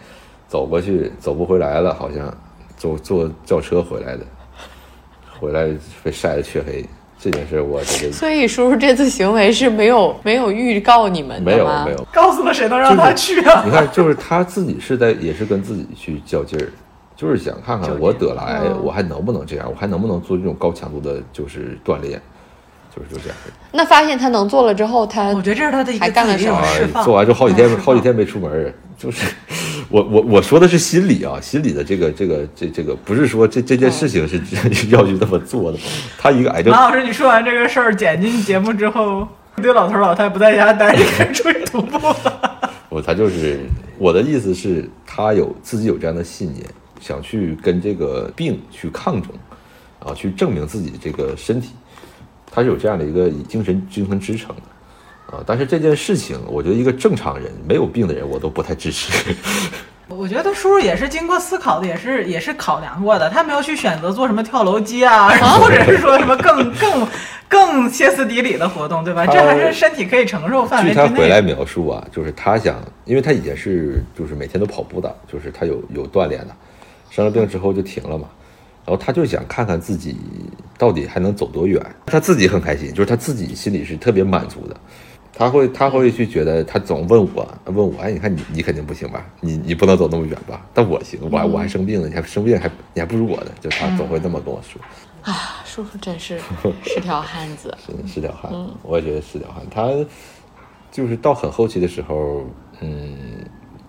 [0.48, 2.32] 走过去走不回来了，好像
[2.76, 4.24] 坐坐轿车回来的，
[5.38, 5.68] 回来
[6.02, 6.84] 被晒得黢黑。
[7.20, 11.66] 这件事我觉得所以叔叔这次行为是没有没有预告你们的没有？
[11.84, 13.64] 没有，告诉了谁能让他去啊？
[13.64, 16.70] 你看，就是他自己是在也是跟自己去较劲儿，
[17.16, 22.22] 就是想看看我得来，嗯我还能不能这样，我还能不能做这种高强度的，就是锻炼，
[22.94, 23.36] 就是就这样。
[23.72, 27.04] 那发现他能做了之后，他我觉得这是他的一个还干了什么释放。
[27.04, 29.26] 做完之后好几天好几天没出门， 就是
[29.88, 34.38] 我我我说的是心理啊，心理的这个这个这这个不是说这这件事情是
[34.90, 35.78] 要去那么做的，
[36.18, 42.70] 他一个癌症马老师，你说完这个事儿，剪进节目之后，一堆老头老太太不在家待着，开出去徒步了。
[42.90, 43.60] 我，他就是
[43.98, 46.64] 我的意思是，他有自己有这样的信念，
[47.00, 49.30] 想去跟这个病去抗争，
[50.00, 51.70] 啊，去证明自己这个身体，
[52.50, 59.34] 他是有这样的一个精神均衡支撑的，啊，但是这件事情，我觉得一个正常人没有病的人，我都不太支持。
[60.08, 63.28] 我觉得叔叔也是经过思考的，也是也是考量过的。
[63.28, 65.28] 他没有去选择做什么跳楼机啊，
[65.60, 67.06] 或者是说什么更更
[67.46, 69.26] 更歇斯底里的活动，对吧？
[69.26, 71.08] 这还是身体可以承受范围据之内。
[71.08, 76.56] 他回来描述啊，就是他想，因为他以前是就是每天都跑步的，就是他有有锻炼的，
[77.10, 78.26] 生了病之后就停了嘛，
[78.88, 80.16] 然后他就想看看自己
[80.78, 84.74] 到底还能走多远，他自己很开心，就是他自己心里是特别满足的。
[85.30, 89.26] 他会他会去觉得，他总问我问我，哎，你看你你肯定不行吧？
[89.42, 90.64] 你你不能走那么远吧？
[90.72, 94.80] 但我行，我还我还生病了，你还生病还你还不如我呢，就他总会这么跟我说。
[95.20, 96.40] 啊，叔叔真是
[96.82, 97.76] 是条汉子。
[97.86, 99.68] 是是条汉子，我也觉得是条汉子。
[99.70, 99.90] 他
[100.90, 102.46] 就是到很后期的时候，
[102.80, 103.14] 嗯，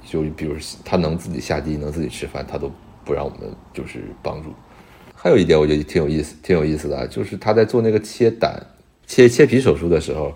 [0.05, 2.69] 就比如他能自己下地，能自己吃饭，他都
[3.05, 4.53] 不让我们就是帮助。
[5.21, 8.65] 还有一点我觉得挺有意思，挺有意思的，就是他在做那个切胆、
[9.05, 10.33] 切切皮手术的时候，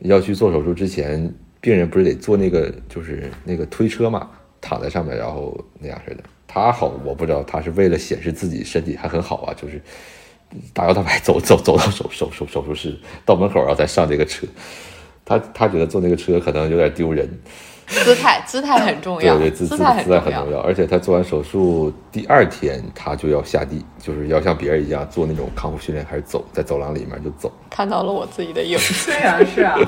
[0.00, 6.22] 要去做手术之前，病人不是得坐那个就是那个推车嘛，躺在上面，然后那样似的。
[6.48, 9.78] 他好，我不知道他是为了显示自己身体还很好啊，就是
[10.72, 14.46] 大摇大摆走走 走到手手手手术室，到门口然后再上这个车。
[15.26, 17.28] 他他觉得坐那个车可能有点丢人，
[18.04, 20.40] 姿态姿态很重要，对对，姿姿姿态很姿态重要。
[20.40, 20.60] 很重要。
[20.60, 27.52] 而且他做完手术第二天他就要下地，就是要像别人一样做那种康复训练，还是走，在走廊里面就走。
[27.70, 29.10] 看到了我自己的影子。
[29.10, 29.78] 对啊、是啊。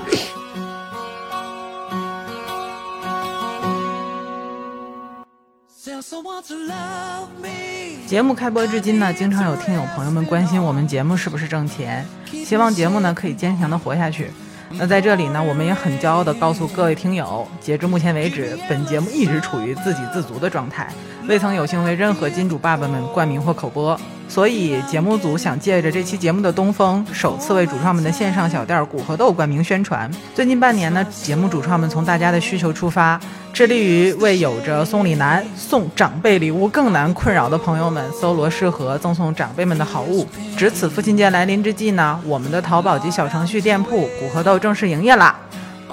[8.07, 12.07] 节目开播至今呢，经常有听友朋友们关心我们节目是不是挣钱，
[12.45, 14.31] 希望节目呢可以坚强的活下去。
[14.77, 20.93] 那在这里呢，我们也很骄傲地告诉各位听友，截至目前为止，本节目一直处于自给自足的状态，
[21.29, 23.99] 未曾有幸为任何金主爸爸们冠名或口播。
[24.35, 30.11] 所以节目组想借着这期节目的东风，首次为主创们的线上小店“谷和豆”冠名宣传。
[30.35, 33.21] 最近半年呢，节目主创们从大家的需求出发，
[33.53, 40.27] 致力于为有着送礼难、送长辈礼物更难困扰的朋友们搜罗适合赠送长辈们的好物。
[40.57, 45.39] 值此父亲节来临之际呢，我们的淘宝及小程序店铺“谷和豆”正式营业啦！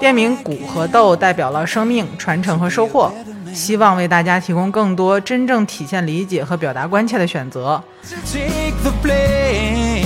[0.00, 3.12] 店名“谷和豆”代表了生命、传承和收获，
[3.52, 7.82] 希望为大家提供更多真正体现理解和表达关切的选择。
[8.02, 10.04] Take the blame.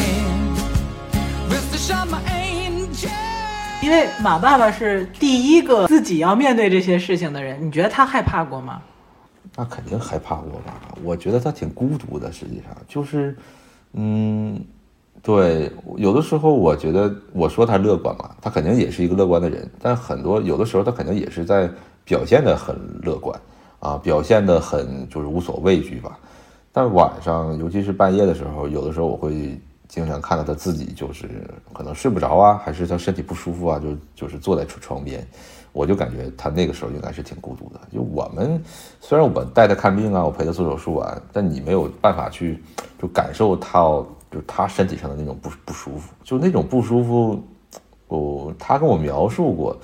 [1.48, 1.78] Mr.
[1.78, 3.08] Shot my angel.
[3.82, 8.80] 因为马爸爸是第一个自己要面对这些事情的人，你觉得他害怕过吗？
[9.54, 10.74] 那肯定害怕过吧？
[11.02, 13.36] 我觉得他挺孤独的，实际上就是，
[13.92, 14.60] 嗯，
[15.22, 21.70] 对，有的时候我觉得我说他乐观嘛，他肯定也是一个乐观的人，但很多有的时候他肯定也是在
[22.06, 23.38] 表现得很乐观
[23.80, 26.18] 啊，表现得很就是无所畏惧吧。
[26.72, 31.28] 但晚上，尤其是半夜的时候，有的时候我会经常看到他自己就是
[31.72, 35.26] 可能睡不着啊，还是他身体不舒服啊，就就是坐在床边，
[35.72, 37.80] 我就感觉他那个时候应该是挺孤独的。
[37.92, 38.62] 就我们
[39.00, 42.62] 虽然我带他看病啊，我陪他做手术啊，但你没有办法去
[43.00, 43.80] 就感受他
[44.30, 47.42] 就他身体上的那种不不舒服，就那种不舒服，
[48.06, 49.74] 我他跟我描述过，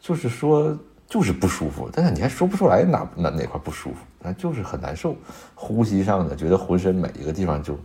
[0.00, 0.76] 就是说
[1.10, 5.16] 就是不舒服，但是你还说不出来哪哪哪块不舒服，那就是很难受，
[5.56, 7.76] 呼吸上的，觉得浑身每一个地方就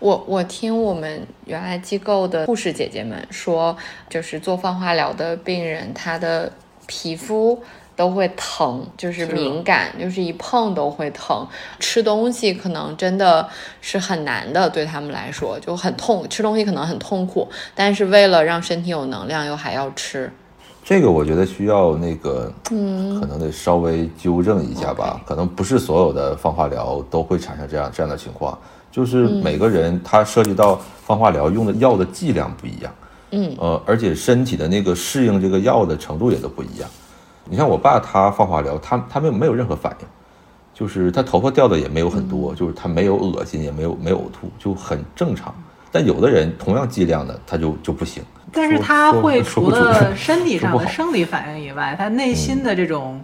[0.00, 3.74] 我我听我们原来机构的护士姐姐们说，
[4.10, 6.52] 就是做放化疗的病人，他的
[6.86, 7.62] 皮肤
[7.96, 11.46] 都会疼，就是敏感，就是一碰都会疼。
[11.80, 13.48] 吃东西可能真的
[13.80, 20.30] 是很难的，对他们来说就很痛，吃东西可能很痛苦，但是为了让身体有能量，又还要吃。
[20.84, 25.18] 这个我觉得需要那个，嗯，可能得稍微纠正一下吧。
[25.24, 28.56] 可能不是所有的放化疗都会产生这样这样的情况，
[28.92, 32.92] 就是每个人他涉及到放化疗用的药的剂量不一样，
[33.30, 36.90] 嗯，呃，而且身体的那个适应这个药的程度也都不一样。
[37.48, 40.06] 你像我爸他放化疗，他他没有没有任何反应，
[40.74, 45.54] 就是他头发掉的也没有很多，就是他没有恶心，也没有没有呕吐，就很正常。
[45.90, 48.22] 但有的人同样剂量的他就就不行。
[48.54, 53.20] 但是他会除了身体上的生理反应以外，他内心的这种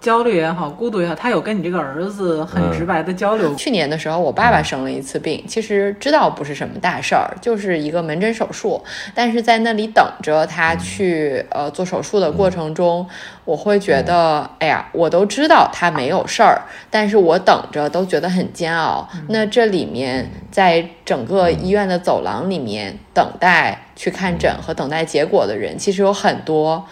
[0.00, 3.52] 焦虑也好、孤独也好，他有跟你这个儿子很嗯直白的交流。
[3.56, 8.80] 去年的时候，我爸爸生了一次病，其实知道不是什么大事儿，就是一个门诊手术。
[9.12, 13.04] 但是在那里等着他去呃做手术的过程中，
[13.44, 19.08] 我会觉得，哎呀，我都知道他没有事儿，但是我等着都觉得很煎熬。
[19.28, 26.86] 那这里面，在整个医院的走廊里面等待去看诊和等待结果的人，其实有很多。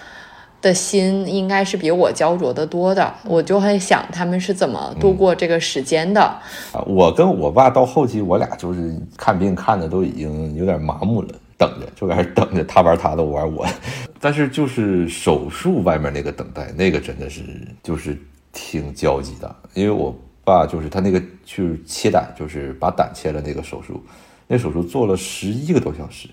[0.67, 6.21] 的心应该是比我焦灼的多的，我就会想他们是怎么度过这个时间的。
[6.21, 13.65] 啊，我跟我爸到后期，我俩就是看病看的都已经有点麻木了，等着就在那儿等着，他玩他的，我玩我。
[14.19, 17.43] 但是就是手术外面那个等待，那个真的是
[17.81, 18.21] 就是
[18.53, 24.03] 挺焦急的，因为我爸就是他那个去切胆，就是把胆切了那个手术，
[24.49, 26.29] 那手术做了十一个多小时。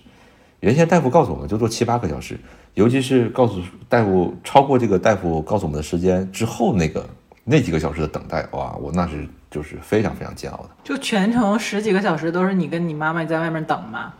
[0.63, 2.39] 原先大夫告诉我们就做七八个小时，
[2.73, 7.05] 尤其是告诉大夫超过这个大夫告诉我们的时间之后，那个
[7.43, 10.69] 那几个小时的等待，哇，我那是就是非常非常煎熬的。
[10.81, 14.13] 就全程十几个小时都是你跟你妈妈在外面等吗？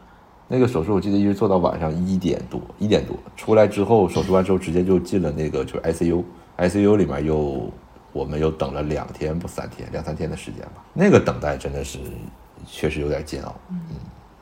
[0.50, 7.72] 那个手术我记得一直做到晚上一点多，一点多出来之后，手术完之后直接就进了那个就是 ICU，ICU 里面又
[8.12, 10.84] 我们又等了两天不三天，两三天的时间吧。
[10.94, 12.00] 那个等待真的是
[12.68, 13.78] 确实有点煎熬，嗯，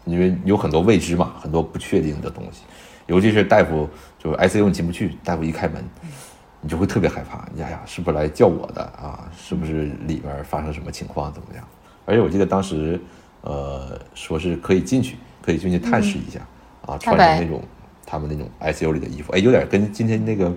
[0.05, 2.63] 因为有很多未知嘛，很多不确定的东西，
[3.07, 3.87] 尤其是大夫
[4.17, 5.83] 就是 ICU 你进不去，大夫一开门，
[6.61, 8.81] 你就会特别害怕，呀呀，是不是来叫我的？
[8.81, 9.29] 啊？
[9.37, 11.63] 是不是里边发生什么情况怎么样？
[12.05, 12.99] 而且我记得当时，
[13.41, 16.39] 呃，说是可以进去，可以进去探视一下，
[16.85, 17.63] 啊，穿着那种
[18.05, 20.51] 他们那种 ICU 里的衣服，哎，有点跟今天那个，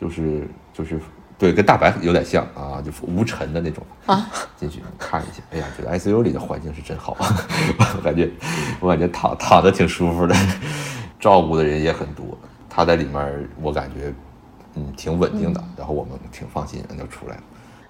[0.00, 1.00] 就是就是
[1.38, 8.30] 对，跟大白有点像啊，就无尘的那种啊， 进去看一下，哎呀，觉得 ICU 里的环境是真好，我感觉
[8.80, 10.34] 我感觉躺躺着挺舒服的，
[11.20, 12.26] 照顾的人也很多，
[12.70, 14.12] 他在里面我感觉
[14.76, 17.42] 嗯挺稳定的，然后我们挺放心，就出来了。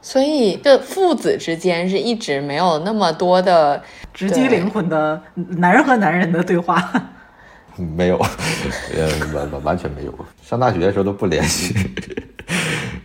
[0.03, 3.83] 所以这父子之间是一直没有那么多的
[4.15, 6.93] 直击灵魂的男人和男人的对话。
[7.77, 8.17] 没有，
[8.95, 10.15] 呃，完完完全没有。
[10.43, 11.75] 上大学的时候都不联系。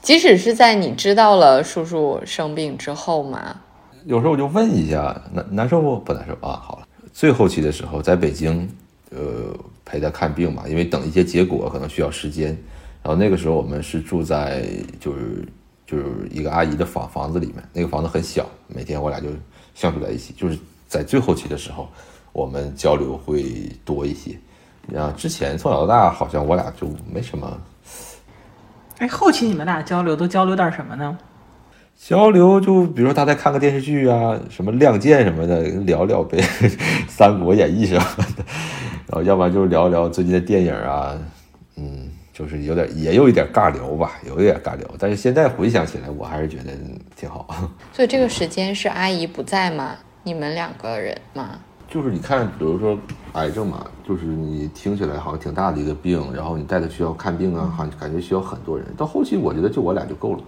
[0.02, 3.56] 即使是在你知道了叔叔生病之后嘛，
[4.06, 6.00] 有时候我就问一下，难难受不？
[6.00, 6.60] 不难受啊。
[6.64, 8.68] 好了，最后期的时候在北京，
[9.12, 9.20] 呃，
[9.86, 12.48] 陪他看病嘛，因为等一些结果可能需要时间。
[13.04, 14.64] 然后那个时候我们是住在
[15.00, 15.48] 就是
[15.86, 19.28] 就是一个阿姨的房房子里面，那个房子很小，每天我俩就
[19.76, 20.34] 相处在一起。
[20.36, 21.88] 就是在最后期的时候，
[22.32, 24.36] 我们交流会多一些。
[24.98, 27.56] 啊，之前从小到大好像我俩就没什么
[29.02, 31.18] 哎，后期你们俩交流都交流点什么呢？
[31.98, 36.38] 交流就比如说他在看个电视剧啊，什么《亮剑》什么的，聊聊呗，
[37.08, 38.02] 《三国演义》什么
[38.38, 38.46] 的，
[39.08, 41.18] 然后要不然就是聊聊最近的电影啊，
[41.78, 44.88] 嗯，就是有点也有一点尬聊吧，有一点尬聊。
[45.00, 46.72] 但是现在回想起来，我还是觉得
[47.16, 47.48] 挺好。
[47.92, 49.96] 所以这个时间是阿姨不在吗？
[50.22, 51.60] 你们两个人吗？
[51.92, 52.98] 就是你看，比如说
[53.34, 58.88] 癌症嘛，就是你听起来好像挺大的一个病，然后你带他需要看病啊，好像感觉需要很多人。
[58.96, 60.44] 到后期，我觉得就我俩就够了。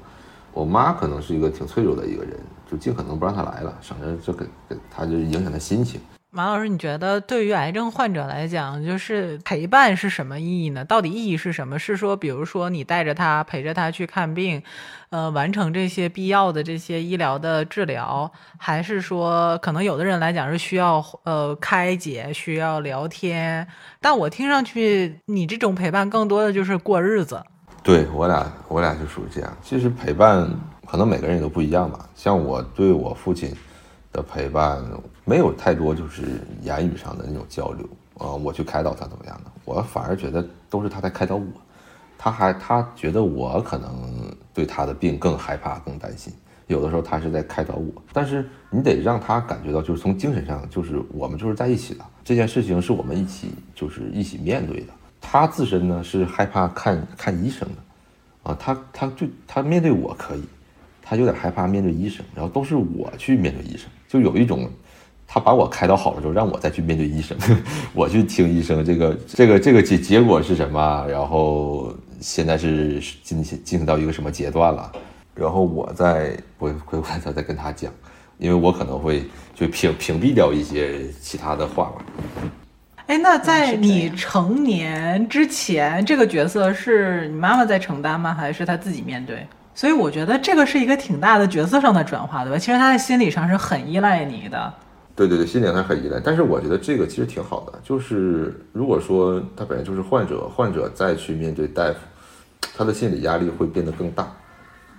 [0.53, 2.39] 我妈可能是一个挺脆弱的一个人，
[2.71, 5.99] 就尽可能不让她来了，省着这给给她就影响她心情。
[6.36, 10.84] 马老师，你觉得对于癌症患者来讲，就是陪伴是什么意义呢？
[10.84, 11.78] 到底意义是什么？
[11.78, 14.64] 是说，比如说你带着他，陪着他去看病，
[15.12, 23.68] 呃，完成这些必要的这些医疗的治疗，还是说，可能有的人来讲是需要呃开解，需要聊天？
[24.01, 27.43] 但我听上去，你这种陪伴更多的就是过日子。
[27.84, 29.57] 对我俩，我俩就属于这样。
[29.62, 30.49] 其实陪伴
[30.88, 32.10] 可能每个人也都不一样吧。
[32.16, 33.55] 像我对我父亲
[34.14, 34.82] 的陪伴，
[35.26, 37.86] 没有太多就是言语上的那种交流
[38.20, 41.45] 啊、我去开导他怎么样的，我反而觉得都是他在开导我。
[42.18, 46.32] 他还他觉得我可能对他的病更害怕、更担心。
[46.68, 54.93] 有的时候他是在开导我，但是你得让他感觉到，就是从精神上，就是我们就是在一起的，这件事情是我们一起就是一起面对的。
[55.20, 60.43] 他自身呢是害怕看看医生的，啊，他他就他面对我可以，
[61.01, 64.70] 他有点害怕面对医生，然后都是我去面对医生，就有一种
[65.28, 67.36] 他把我开导好了之后，让我再去面对医生，
[67.91, 74.91] 我去听医生这个这个这个结结果是什么，然后现在是进行进行到一个什么阶段了。
[75.34, 77.91] 然后我再回回过头再跟他讲，
[78.38, 79.24] 因为我可能会
[79.55, 82.05] 就屏屏蔽掉一些其他的话吧。
[83.07, 88.32] 哎，那在你成年之前，这个角色是你妈妈在承担吗？
[88.32, 89.47] 还是他自己面对？
[89.76, 92.57] 所以我觉得这个是一个挺大的角色上的转化，对吧？
[92.57, 94.74] 其实他在心理上是很依赖你的。
[95.15, 96.19] 对对对，心理上很依赖。
[96.19, 101.97] 但是我觉得这个其实挺好的，就是如果说他本来就是患者，患者再去面对大夫，
[102.76, 104.32] 他的心理压力会变得更大。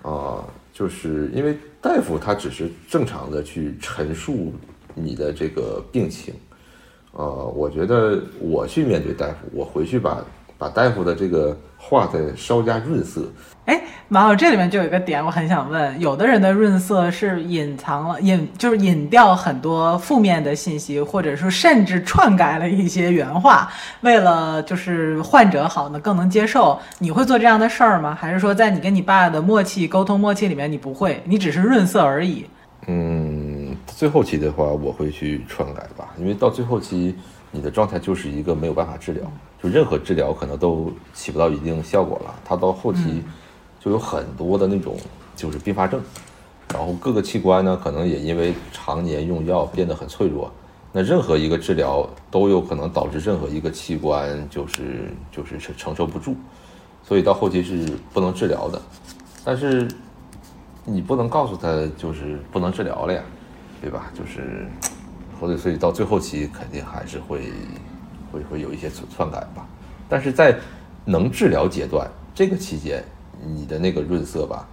[0.03, 4.53] 啊，就是因为大夫他只是正常的去陈述
[4.95, 6.35] 你的这个病情，
[7.13, 7.25] 呃，
[7.57, 10.23] 我觉得我去面对大夫，我回去把
[10.59, 13.23] 把大夫的这个话再稍加润色。
[13.65, 26.79] 哎，马老，这里面就有一个点，我很想问，有的人的润色是隐藏了隐，就是隐掉很多负面的信息，或者说甚至篡改了一些原话，为了就是患者好呢更能接受。
[26.99, 28.15] 你会做这样的事儿吗？
[28.15, 32.45] 还是说在你跟你爸的默契沟通默契里面你不会，你只是润色而已？
[32.87, 37.17] 嗯，最后期的话我会去篡改吧，因为到最后期
[37.51, 39.23] 你的状态就是一个没有办法治疗，
[39.63, 43.25] 就任何治疗可能都起不到一定效果了，它到后期。
[43.85, 44.97] 就有很多的那种
[45.37, 46.01] 就是并发症，
[46.73, 50.51] 然后各个器官呢可能也因为常年用药变得很脆弱，
[50.91, 56.35] 那任何一个治疗都有可能导致任何一个器官就是就是承承受不住，
[57.07, 58.81] 所以到后期是不能治疗的。
[59.45, 59.87] 但是
[60.87, 63.23] 你不能告诉他就是不能治疗了呀，
[63.83, 64.11] 对吧？
[64.19, 64.67] 就是
[65.39, 67.53] 所以所以到最后期肯定还是会
[68.33, 69.67] 会会有一些篡篡改吧。
[70.09, 70.57] 但是在
[71.05, 73.05] 能治疗阶段这个期间。
[73.43, 74.69] 你的那个润色吧，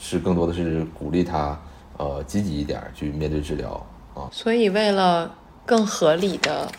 [0.00, 1.58] 是更多的是鼓励他，
[1.96, 4.28] 呃，积极一点去面对治疗啊。
[4.32, 5.34] 所以，为了
[5.66, 6.70] 更合理的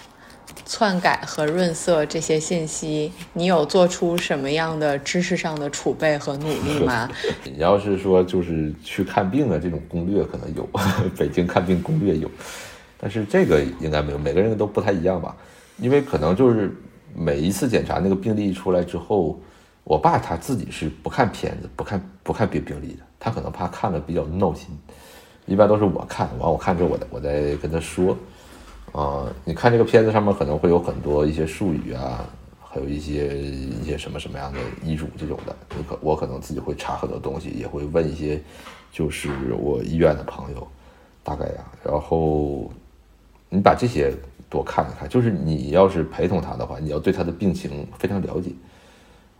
[0.65, 7.09] 篡改和润色这些信息，你有做出什么样的知识上的储备和努力吗？
[7.45, 10.67] 你要是说就是去看病的这种攻略，可能有，
[11.17, 12.29] 北京看病攻略有，
[12.97, 15.36] 但是这个应该没有，每个人都不太一样吧？
[15.77, 16.75] 因为可能就是
[17.15, 19.39] 每一次检查那个病例出来之后。
[19.84, 24.69] 我爸他自己是不看片子、不看不看病病历的，他可能怕看了比较闹心，
[25.45, 28.15] 一般都是我看完，我看之后我再我再跟他说，
[28.91, 32.23] 啊，你看这个片子上面可能会有很多一些术语啊，
[32.63, 38.39] 还有一些一些什么什么样的医嘱这种的，你可我可能自己会查很多东西，也会问一些
[38.91, 39.29] 就是
[39.59, 40.67] 我医院的朋友，
[41.23, 42.71] 大概呀，然后
[43.49, 44.13] 你把这些
[44.47, 48.51] 多看一看，就是你要是陪同他的话，你要对他的病情非常了解。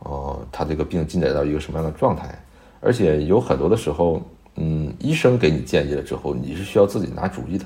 [0.04, 2.38] 哦，他这个病进展到一个什么样的状态？
[2.80, 4.22] 而且有很多的时候，
[4.56, 7.66] 嗯，医生给你建议了之后，你是需要自己拿主意的。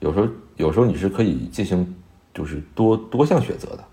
[0.00, 1.94] 有时候，有时候你是可以进行，
[2.32, 3.84] 就是多多项选择的。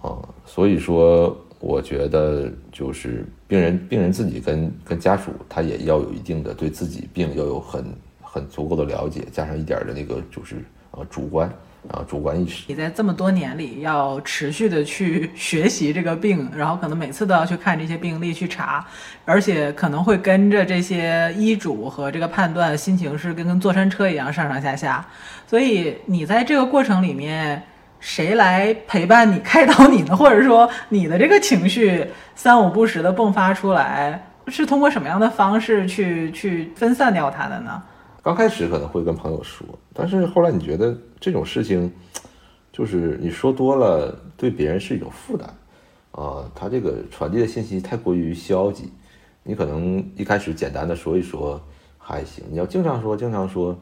[0.00, 7.84] 啊，所以说，我觉得就是病人，病人自己跟跟家属，他也要有一定的对自己病要有很
[8.22, 11.52] 很足够的了解，加上一点的那个就是呃主观。
[11.90, 12.64] 啊，主观意识。
[12.66, 18.84] 你在这么多年里要持续的去学习这个病，然后可能每次都要去看这些病例去查，
[19.24, 25.04] 而且可能会跟着这些医嘱和这个判断，心情是跟跟坐山车一样上上下下。
[25.46, 27.62] 所以你在这个过程里面，
[28.00, 30.16] 谁来陪伴你、 开导你呢？
[30.16, 37.82] 或者说你的这个情绪三五不时的迸发出来，是通过什么样的方式去去分散掉它的呢？
[38.24, 41.92] 刚开始可能会跟朋友说，但是后来你觉得这种事情，
[42.72, 45.46] 就是你说多了，对别人是一种负担，
[46.12, 48.90] 啊，他这个传递的信息太过于消极，
[49.42, 51.62] 你可能一开始简单的说一说
[51.98, 53.78] 还行，你要经常说，经常说，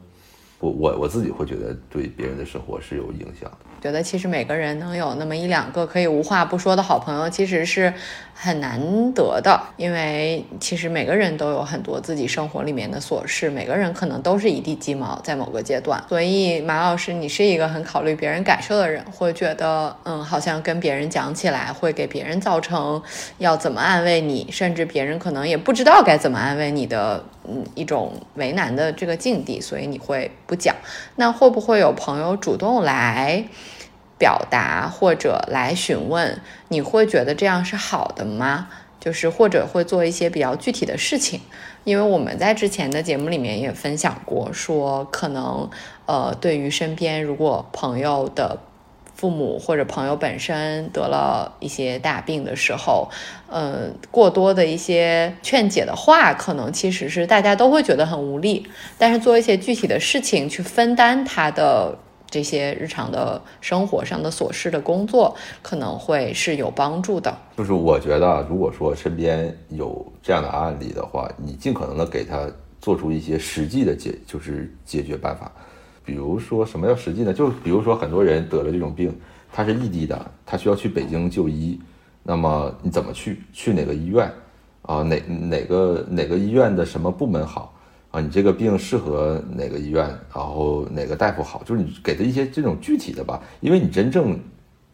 [0.59, 3.57] 我我我自己会觉得对别人的生活是有影响的。
[3.81, 7.93] 觉得其实每个人能有那么一两个可以无话不说的好朋友，其实是
[8.33, 9.59] 很难得的。
[9.77, 16.03] 因为其实每个人都有很多自己生活里面的琐事，每个人可能都是一地鸡毛，在某个阶段。
[16.09, 23.01] 所以马老师，你是一个很考虑别人感受的人，会觉得嗯，好像跟别人讲起来会给别人造成
[23.37, 30.75] 要怎么安慰你，甚至别人可能也不知道该怎么安慰你的嗯一种为难的这个境地，所以你会不讲。
[31.15, 33.45] 那会不会有朋友主动来？
[34.17, 36.39] 表达或者来询问，
[36.69, 38.69] 你会觉得这样是好的吗？
[38.99, 41.41] 就是或者会做一些比较具体的事情。
[41.83, 45.69] 因为我们在之前的节目里面也分享过，说可能
[46.05, 48.57] 呃，对于身边如果朋友的
[49.13, 53.09] 父母或者朋友本身得了一些大病的时候，
[53.49, 58.65] 呃，过多的一些劝解的话，可能其实是大家都会觉得很无力。
[58.97, 61.97] 但是做一些具体的事情去分担他的
[62.33, 67.31] 这些日常的生活上的琐事的工作，可能会是有帮助的。
[67.55, 72.49] 就是我觉得，如果说身边有这样的案例的话，你尽可能的给他
[72.81, 75.51] 做出一些实际的解，就是解决办法。
[76.03, 77.31] 比如说什么叫实际呢？
[77.31, 79.15] 就比如说很多人得了这种病，
[79.51, 81.79] 他是异地的，他需要去北京就医，
[82.23, 83.43] 那么你怎么去？
[83.53, 84.27] 去哪个医院？
[84.81, 87.72] 啊，哪哪个哪个医院的什么部门好？
[88.13, 90.07] 啊，你这个病适合哪个医院？
[90.31, 91.63] 然后哪个大夫好？
[91.63, 94.39] 就是你给他一些这种具体的吧，因为你真正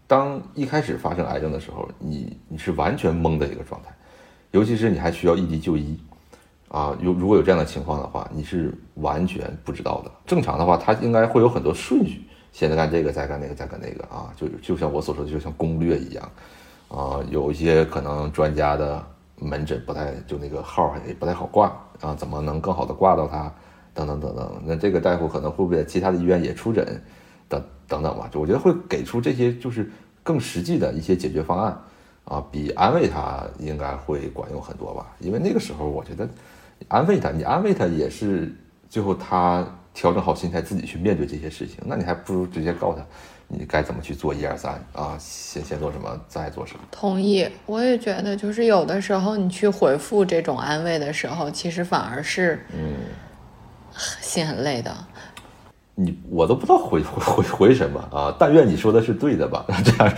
[0.07, 3.93] 当一开始发生癌症的时候，你你是完全懵的一个状态，
[4.51, 5.99] 尤其是你还需要异地就医。
[6.70, 10.11] 啊，有如果有这样的情况的话，你是完全不知道的。
[10.26, 12.22] 正常的话，他应该会有很多顺序，
[12.53, 16.32] 先干这个，再干那个，再干那个啊，就就像我所说的，就像攻略一样。
[16.88, 19.03] 啊，有一些可能专家的
[19.40, 21.68] 门诊不太，就那个号也不太好挂
[22.02, 23.52] 啊，怎么能更好的挂到他？
[23.94, 24.62] 等等等等。
[24.66, 26.86] 那这个大夫可能会不会在其他的医院也出诊？
[27.48, 29.92] 等等等吧，就我觉得会给出这些就是
[30.24, 31.78] 更实际的一些解决方案
[32.26, 35.08] 啊，比安慰他应该会管用很多吧。
[35.20, 36.28] 因为那个时候我觉得。
[36.88, 38.56] 安慰他，你安慰他也是
[38.90, 41.78] 最后他调整好心态，自己去面对这些事情。
[41.86, 43.06] 那你还不如直接告诉他，
[43.52, 46.80] 你该怎么去做一二三啊，先先做什么，再做什么。
[46.91, 52.93] 同意，我也觉得，就是有的时候你去回复这种安慰的时候，其实反而是嗯，
[54.22, 54.95] 心很累的。
[55.95, 58.34] 你我都不知道回 回回回什么啊！
[58.39, 59.66] 但愿你说的是对的吧？
[59.84, 60.14] 这样。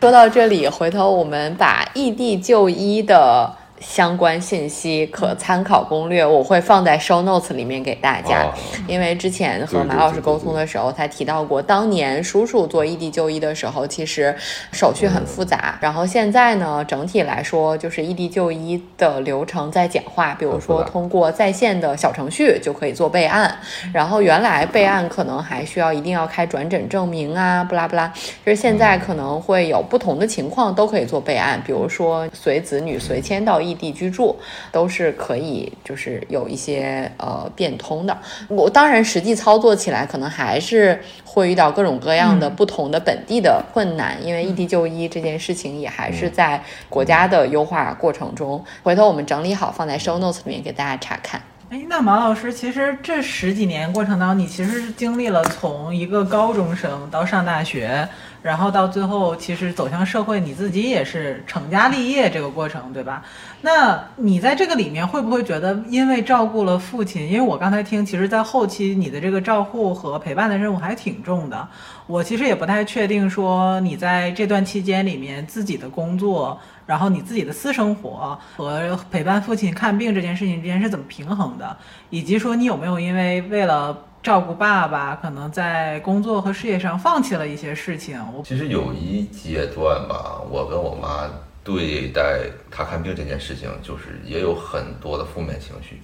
[0.00, 3.56] 说到这里，回头我们把异地就医的。
[3.82, 8.46] 相关信息可参考攻略，我会放在 show notes 里面给大家。
[8.86, 14.34] 因为之前和马老师沟通的时候，他提到过，当年叔叔做异地就医的时候，其实
[14.70, 15.76] 手续很复杂。
[15.80, 23.58] 然后现在呢，整体来说，就是异地就医的流程在简化，比如说通过在线的小程序就可以做备案。
[23.92, 28.06] 然后原来备案可能还需要一定要开转诊证明啊，不拉不拉。
[28.46, 33.71] 就是现在可能会有不同的情况都可以做备案，比如说随子女随迁到异。
[33.72, 34.36] 异地居住
[34.70, 38.16] 都是可以，就是有一些呃变通的。
[38.48, 48.62] 我当然实际操作起来，可能还是会遇到各种各样的不同的本地的困难，因为异地就医这件事情也还是在国家的优化过程中。
[48.82, 51.40] 回头我们整理好放在 show notes 里面给大家查看。
[51.70, 58.06] 哎，那马老师，其实这十几年过程当中，你其实是经历了从一个高中生到上大学。
[58.42, 63.22] 然后到最后，其实走向社会，你自己也是成家立业这个过程，对吧？
[63.60, 67.24] 那你在这个里面会不会觉得，因为照顾了父亲？
[67.28, 71.68] 因为我刚才听，其实，在后期你的这个照护和陪伴的任务还挺重的。
[72.08, 81.76] 我其实也不太确定，说你在这段期间里面自己的工作，然后你自己的私生活和陪伴父亲看病这件事情之间是怎么平衡的，
[82.10, 83.96] 以及说你有没有因为为了。
[84.22, 88.24] 照顾爸爸，可能在工作和事业上放弃了一些事情。
[88.32, 91.28] 我其实有一阶段吧，我跟我妈
[91.64, 96.00] 对待她看病这件事情，就是也有很多的负面情绪。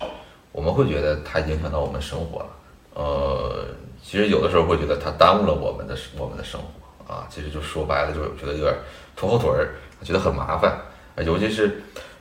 [0.50, 2.46] 我们会觉得它影响到我们生活了。
[2.94, 3.66] 呃，
[4.02, 7.24] 其实有的时候会觉得它耽误了我们的我们的生活啊。
[7.30, 8.74] 其实就说白了，就是觉得有点
[9.14, 10.76] 拖后腿儿，觉得很麻烦。
[11.24, 11.80] 尤其是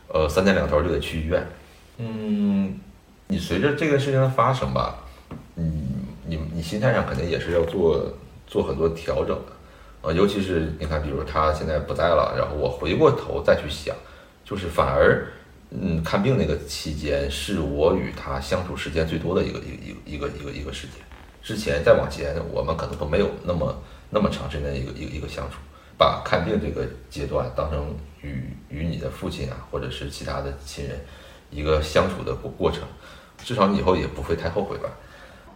[0.10, 1.48] 呃三天两头就得去医院。
[1.98, 2.80] 嗯，
[3.26, 4.96] 你随着这个事情的发生吧。
[5.58, 8.08] 嗯，你你心态上肯定也是要做
[8.46, 13.96] 做很多调整的，啊，尤其是你看，比如他现在不在了，然后我回过头再去想，
[14.46, 15.28] 就是反而，
[15.72, 20.98] 嗯，看病那个期间是我与他相处时间最多的一个一一个一个一个一个时间。
[21.42, 23.76] 之前再往前，我们可能都没有那么
[24.12, 25.58] 那么长时间的一个一个一个相处，
[25.98, 31.00] 把看病这个阶段当成与与你的父亲啊，或者是其他的亲人
[31.50, 32.84] 一个相处的过过程，
[33.44, 34.90] 至少你以后也不会太后悔吧。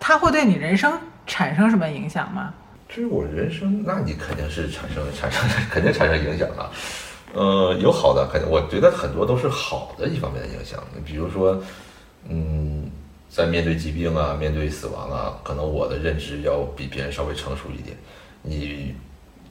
[0.01, 2.51] 它会对你人生产生什么影响吗？
[2.89, 6.71] 至于我人生，那你肯定是产生产生 肯定产生影响了。
[7.33, 10.83] 呃，有好的，肯定我觉得很多都是好的一方面的影响。
[11.05, 11.63] 比如说，
[12.27, 12.89] 嗯，
[13.29, 17.95] 在面对疾病啊，面对死亡啊，可能我的认知要比别人稍微成熟一点。
[18.41, 18.95] 你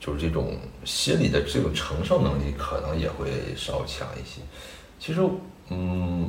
[0.00, 4.42] 就是这种心理的这种承受能力，可能也会稍强一些。
[4.98, 5.20] 其实，
[5.70, 6.28] 嗯。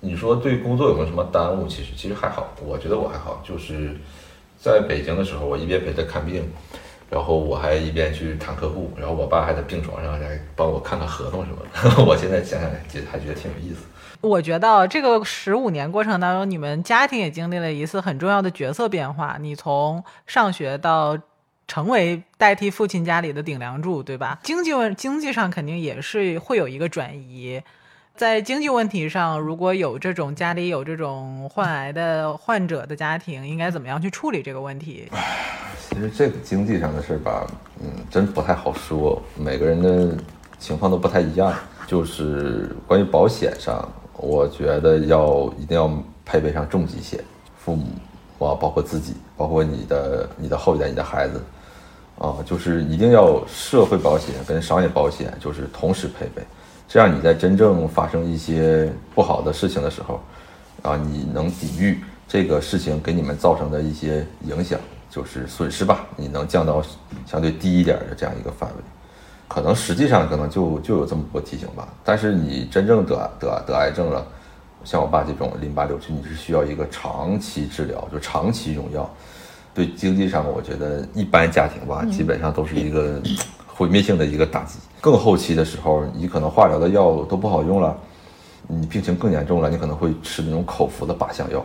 [0.00, 1.66] 你说对工作有没有什么耽误？
[1.66, 3.42] 其实其实还好，我觉得我还好。
[3.44, 3.96] 就是
[4.56, 6.48] 在北京的时候，我一边陪他看病，
[7.10, 12.02] 然后我还一边去谈客户，然后我爸还在病床上来帮我看看合同什么的。
[12.06, 13.86] 我现在想想，觉得还觉得挺有意思。
[14.20, 19.36] 我觉得这个十五年过程当中，你们家庭也经历了一次很重要的角色变化。
[19.40, 21.18] 你从上学到
[21.66, 24.38] 成为代替父亲家里的顶梁柱，对吧？
[24.42, 27.62] 经济问经济上肯定也是会有一个转移。
[28.18, 35.08] 在经济问题上，如果有这种家里有这种患癌的患者的家庭，应该怎么样去处理这个问题？
[35.88, 37.46] 其实这个经济上的事儿吧，
[37.80, 40.18] 嗯，真不太好说，每个人的
[40.58, 41.54] 情况都不太一样。
[41.86, 45.88] 就是关于保险上，我觉得要一定要
[46.24, 47.22] 配备上重疾险，
[47.56, 47.86] 父母
[48.44, 51.40] 啊，包括自己，包括你的你的后一代、你的孩子，
[52.18, 56.42] 啊，就是一定要社会保险跟商业保险就是同时配备，
[56.88, 60.20] 这样你在真正发生一些不好的事情的时候，
[60.82, 64.80] 啊，你能抵御这个事情给你们造成的一些影响。
[65.10, 66.84] 就是损失吧，你能降到
[67.24, 68.76] 相对低一点的这样一个范围，
[69.48, 71.88] 可能实际上可能就就有这么多提醒吧。
[72.04, 74.24] 但是你真正得得得癌症了，
[74.84, 79.08] 像我爸这种淋巴瘤，你是需要一个长期治疗，就长期用药。
[79.72, 83.18] 对经济上，我觉得一般家庭吧，基本上都是一个
[83.78, 84.80] 毁灭性的一个打击。
[85.00, 87.96] 更后期的时候，你可能化疗的药都不好用了，
[88.66, 91.64] 你病情更严重了，你可能会吃那种口服的靶向药。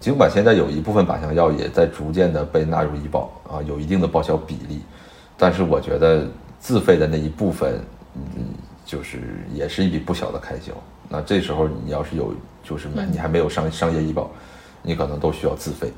[0.00, 4.80] 尽管现在有一部分靶向药也在逐渐的被纳入医保啊，有一定的报销比例，
[5.36, 6.26] 但是我觉得
[6.58, 7.80] 自费的那一部分，
[8.16, 8.46] 嗯，
[8.84, 9.18] 就是
[9.54, 10.72] 也是一笔不小的开销。
[11.08, 12.34] 那这时候你要是有，
[12.64, 14.28] 就是买你还没有商商业医保，
[14.82, 15.92] 你可能都需要自费。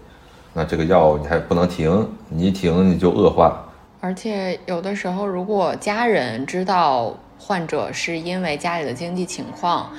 [0.52, 3.64] 那这个药你还不能停，你一停你就恶化。
[4.00, 9.92] 而且有的时候，如果家人知道患者是因为家里的经济情况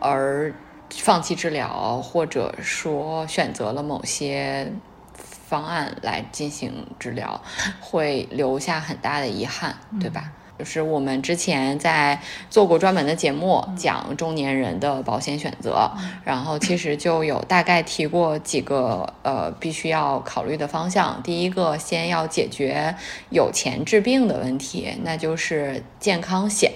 [0.00, 0.52] 而。
[0.92, 4.72] 放弃治疗，或者说选择了某些
[5.14, 7.40] 方案来进行治疗，
[7.80, 10.32] 会留下很大的遗憾，对吧？
[10.60, 15.90] 就是我们之前在做过专门的节目，讲中年人的保险选择，
[16.22, 21.18] 然后其实就有大概提过几个呃必须要考虑的方向。
[21.22, 22.94] 第一个，先要解决
[23.30, 26.72] 有钱治病的问题，那就是健康险。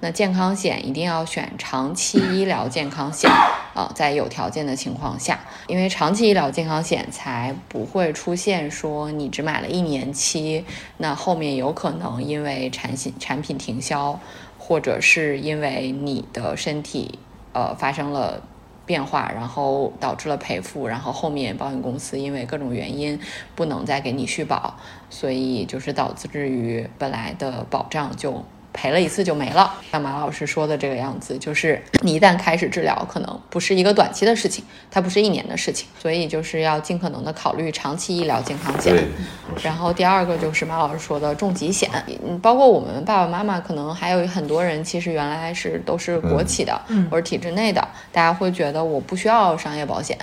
[0.00, 3.30] 那健康险一定要选长期 医疗健康险
[3.74, 10.64] 啊，在有条件的情况下，因为长期医疗健康险才不会出现说你只买了一年期，
[10.96, 13.12] 那后面有可能因为产品。
[13.18, 14.18] 产品停销，
[14.58, 17.18] 或者是因为你的身体
[17.52, 18.40] 呃发生了
[18.86, 23.18] 变化，然后导致了赔付，然后后面保险公司因为各种原因
[23.56, 24.76] 不能再给你续保，
[25.10, 28.44] 所以就是导致于本来的保障就。
[28.72, 38.94] 赔了一次就没了，像马老师说的这个样子，就是你一旦开始治疗，可能不是一个短期的事情，它不是一年的事情，所以就是要尽可能的考虑长期医疗健康险。
[39.62, 41.90] 然后第二个就是马老师说的重疾险，
[42.24, 47.80] 嗯，包括我们爸爸妈妈，可能还有很多人，其实原来是都是国企的，或者体制内的，
[48.12, 50.16] 大家会觉得我不需要商业保险。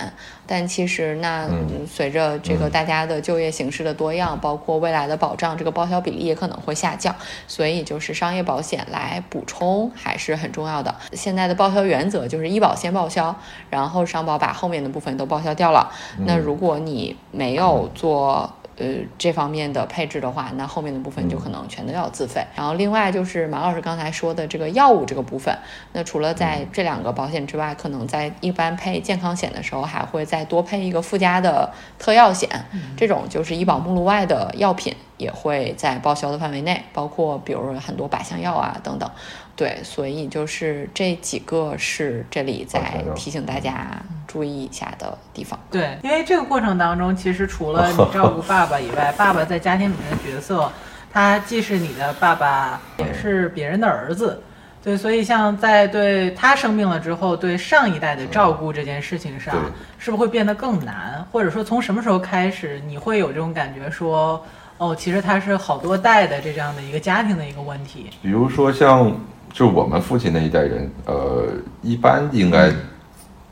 [0.46, 1.48] 但其实，那
[1.86, 7.14] 随着这个大家的就业形势的多样，包括未来的保障，这个报销比例也可能会下降。
[7.46, 10.94] 所以，就是商业保险来补充还是很重要的。
[11.12, 13.34] 现在的报销原则就是医保先报销，
[13.70, 15.90] 然后商保把后面的部分都报销掉了。
[16.18, 18.50] 那如果你没有做。
[18.78, 22.44] 呃，这方面的配置的话，那后面的部分就可能全都要自费。
[22.54, 25.56] 然后另外就是马老师刚才说的这个药物这个部分，
[25.92, 32.48] 那除了在这两个保险之外，可能在一般配健康险的时候，还会再多配一个附加的特药险，
[32.96, 39.10] 这种就是医保目录外的药品也会在报销的范围内，包括比如很多靶向药啊等等。
[39.56, 43.88] 对，所以就是这几个是这里在提醒大家
[44.26, 45.58] 注意一下的地方。
[45.70, 50.70] 对，因为这个过程当中，其实除了你照顾爸爸以外，爸爸在家庭里面的角色，
[51.10, 54.42] 他既是你的爸爸，也是别人的儿子。
[54.84, 59.54] 对，所以像在对他生病了之后，对上一代的照顾这件事情上，
[59.96, 61.26] 是不是会变得更难？
[61.32, 64.44] 或者说，从什么时候开始，你会有这种感觉说，
[64.76, 68.10] 哦，其实他是好多代的这样的一个家庭的一个问题？
[68.20, 69.10] 比如说像。
[69.56, 71.46] 就我们父亲那一代人，呃，
[71.80, 72.70] 一般应该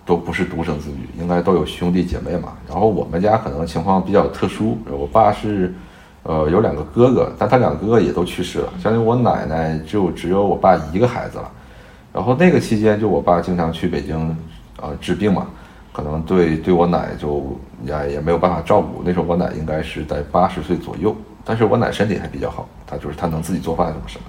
[0.05, 2.53] 都不是独生子女，应该都有兄弟姐妹嘛。
[2.69, 5.73] 然后我们家可能情况比较特殊，我爸是，
[6.25, 8.71] 呃，有两个哥哥，但他两个哥哥也都去世了。
[8.79, 11.51] 相当于我奶奶就只有我爸一个孩子了。
[12.13, 14.37] 然后那个期间，就我爸经常去北京，
[14.83, 15.47] 呃，治病嘛，
[15.91, 19.03] 可能对对我奶就也也没有办法照顾。
[19.03, 24.25] 那时候我奶应该是在八十岁左右，但是我奶身体还比较好，她就是她能自己做饭什么什么。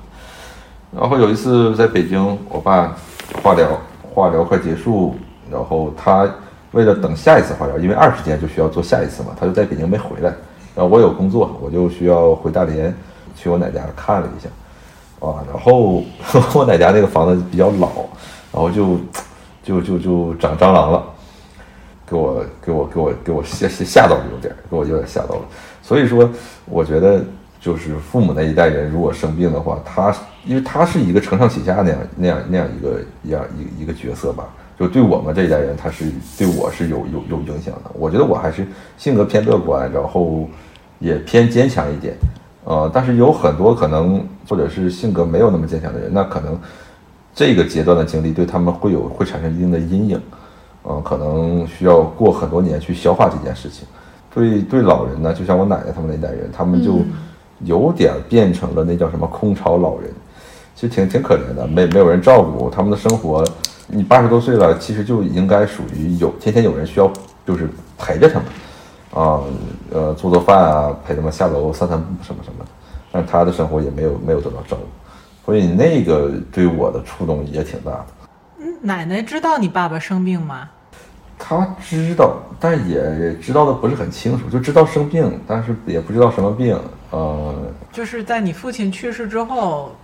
[0.96, 2.96] 然后有一次在北京，我爸
[3.43, 3.68] 化疗，
[4.02, 5.14] 化疗快结束，
[5.52, 6.26] 然后他
[6.72, 10.34] 为了等下一次化疗，因为二十天就需要做下一次嘛，他就在北京没回来。
[10.74, 12.96] 然后我有工作，我就需要回大连
[13.36, 14.50] 去我奶家看了一下，
[15.26, 16.02] 啊，然后
[16.58, 17.89] 我奶家那个房子比较老，
[18.54, 18.98] 然后就
[19.64, 21.04] 就就就长蟑螂了，
[22.08, 25.41] 给我给我给我给我吓吓吓到了有点儿，给我有点吓到了。
[25.82, 26.30] 所以说，
[26.66, 27.22] 我觉得
[27.66, 34.45] 就是父母那一代人如果生病的话，他因为他是一个承上启下那样那样那样一个一样一一个角色吧，
[34.78, 37.89] 就对我们这一代人，他是对我是有有有影响的。
[37.93, 40.47] 我觉得我还是性格偏乐观，然后
[40.99, 42.13] 也偏坚强一点，
[42.66, 46.59] 呃，但是有很多可能或者是性格没有那么坚强的人，那可能
[47.34, 50.22] 这个阶段的经历对他们会有会产生一定的阴影，
[50.88, 53.88] 嗯、可能需要过很多年去消化这件事情。
[54.32, 56.99] 对对，老人呢，就像我奶奶他们那一代人，他们就
[57.60, 60.12] 有点变成了那叫什么空巢老人，
[60.76, 63.45] 其实挺挺可怜的，没没有人照顾他们的生活。
[63.88, 67.12] 你八十多岁了，其实就应该属于有天天有人需要，
[67.45, 68.45] 就是陪着他们，
[69.24, 69.39] 啊，
[69.91, 72.72] 呃，做做饭啊，陪他们下楼散散步什么什么的。
[73.12, 78.06] 但他的生活也没有没有得到照顾，所以那个对我的触动也挺大的。
[78.82, 80.70] 奶奶知道你爸爸生病吗？
[81.38, 86.78] 他知道，但也知道的不是很清楚，就知道生病，但是也不知道什么病。
[87.12, 87.54] 呃，
[87.92, 89.96] 就是在你父亲去世之后，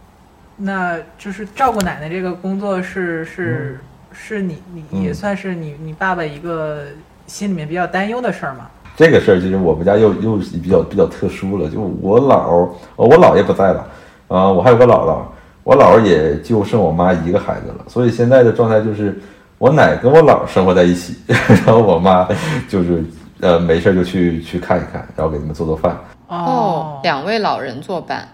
[0.58, 3.80] 那就是照顾奶奶这个工作是是、
[4.12, 6.84] 是你你嗯也算是你你爸爸一个
[7.28, 8.70] 心里面比较担忧的事儿嘛。
[8.96, 13.88] 这个事儿就是我们家又又比较比较特殊了，就我姥我姥爷不在了，
[14.28, 15.22] 啊、我还有个姥姥，
[15.64, 19.20] 我姥姥也就剩我妈一个孩子了，所以现在的状态就是
[19.62, 22.28] 我奶跟我姥生活在一起， 然后我妈
[22.68, 23.06] 就是
[23.42, 25.96] 呃没事就去去看一看，然后给他们做做饭。
[26.30, 28.28] 哦，两位老人作伴，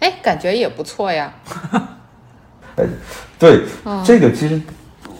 [0.00, 1.32] 哎，感觉也不错呀。
[2.76, 2.84] 哎
[3.38, 3.62] 对，
[4.04, 4.60] 这个其实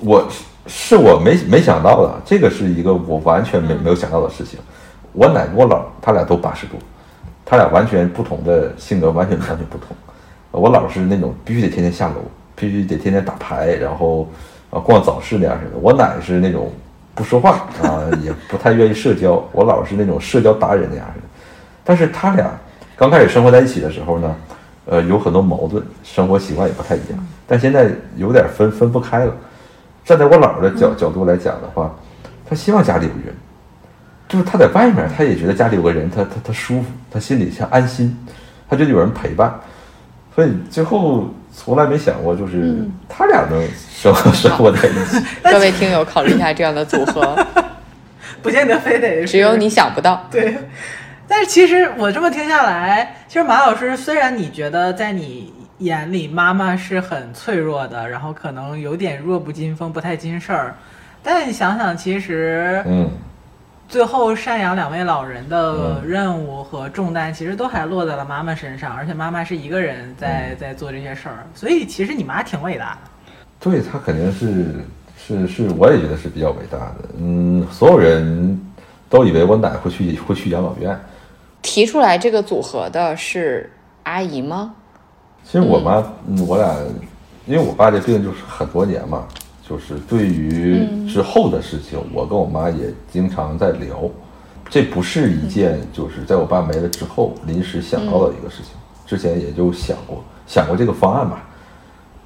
[0.03, 4.61] 我是是我没没想到的，这个是一个我完全没没有想到的事情。
[5.15, 6.79] 我奶跟我姥他俩都八十多，
[7.47, 9.97] 他俩完全不同的性格，完全完全不同。
[10.51, 12.17] 我姥是那种必须得天天下楼，
[12.55, 14.29] 必须得天天打牌，然后
[14.71, 15.77] 啊逛早市那样似的。
[15.81, 16.73] 我奶是那种
[17.15, 19.45] 不说话啊，也不太愿意社交。
[19.53, 21.27] 我姥是那种社交达人那样似的。
[21.85, 22.51] 但是他俩
[22.97, 24.37] 刚开始生活在一起的时候呢，
[24.87, 27.27] 呃，有很多矛盾，生活习惯也不太一样。
[27.47, 29.35] 但现在有点分分不开了。
[30.05, 31.95] 站在我姥儿的角角度来讲的话，
[32.49, 33.35] 他希望家里有人，
[34.29, 38.17] 就是他在外面，他也觉得家里有个人，他他他舒服，他心里像安心，
[38.69, 39.53] 他觉得有人陪伴。
[40.35, 41.29] 所以最后
[41.63, 42.75] 从来没想过，就是
[43.07, 45.23] 他俩能生活生活在一起。
[45.45, 47.37] 各位听友考虑一下这样的组合，
[48.41, 50.27] 不见得非得只有你想不到。
[50.31, 50.57] 对。
[51.29, 60.75] 但是其实我这么听下来，其实马老师虽然你觉得在你眼里妈妈是很脆弱的，然后可能有点弱不禁风、不太经事儿，
[61.23, 63.11] 但你想想，其实嗯，
[63.91, 72.99] 最后赡养两位老人的嗯任务和重担，其实都还落在了妈妈身上，而且妈妈是一个人嗯在在做这些事儿，所以其实你妈挺伟大的。
[73.59, 74.77] 对她肯定是
[75.19, 77.09] 是是，我也觉得是比较伟大的。
[77.19, 78.61] 嗯，所有人
[79.09, 80.97] 都以为我奶会去会去养老院，
[81.61, 83.69] 提出来这个组合的是
[84.05, 84.73] 阿姨吗？
[85.43, 86.73] 其实我妈，嗯，我俩，
[87.45, 89.27] 因为我爸这病就是很多年嘛，
[89.71, 94.03] 就是对于之后的事情，我跟我妈也经常在聊。
[94.69, 98.73] 这不是一件就是在我爸没了之后临时想到的一个事情，
[99.07, 101.45] 之前也就想过想过这个方案吧，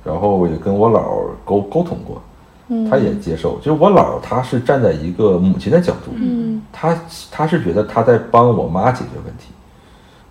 [0.02, 1.02] 然后也跟我姥
[1.44, 2.22] 沟沟通过，
[2.90, 3.58] 他也接受。
[3.58, 6.98] 就是我姥儿她是站在一个母亲的角度，嗯，他
[7.30, 9.53] 他是觉得他在帮我妈解决问题，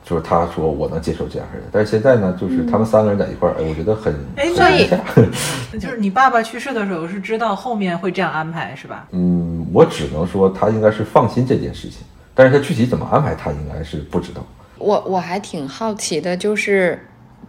[0.03, 4.89] 就是他说我能接受这样式的，但是现在呢，就是他们三个人在一块儿，哎，我觉得很很哎所以。
[5.79, 9.07] 就是你爸爸去世的时候是知道后面会这样安排是吧？
[9.11, 11.99] 嗯，我只能说他应该是放心这件事情，
[12.35, 14.45] 但是他具体怎么安排，他应该是不知道。
[14.77, 16.99] 我我还挺好奇的，就是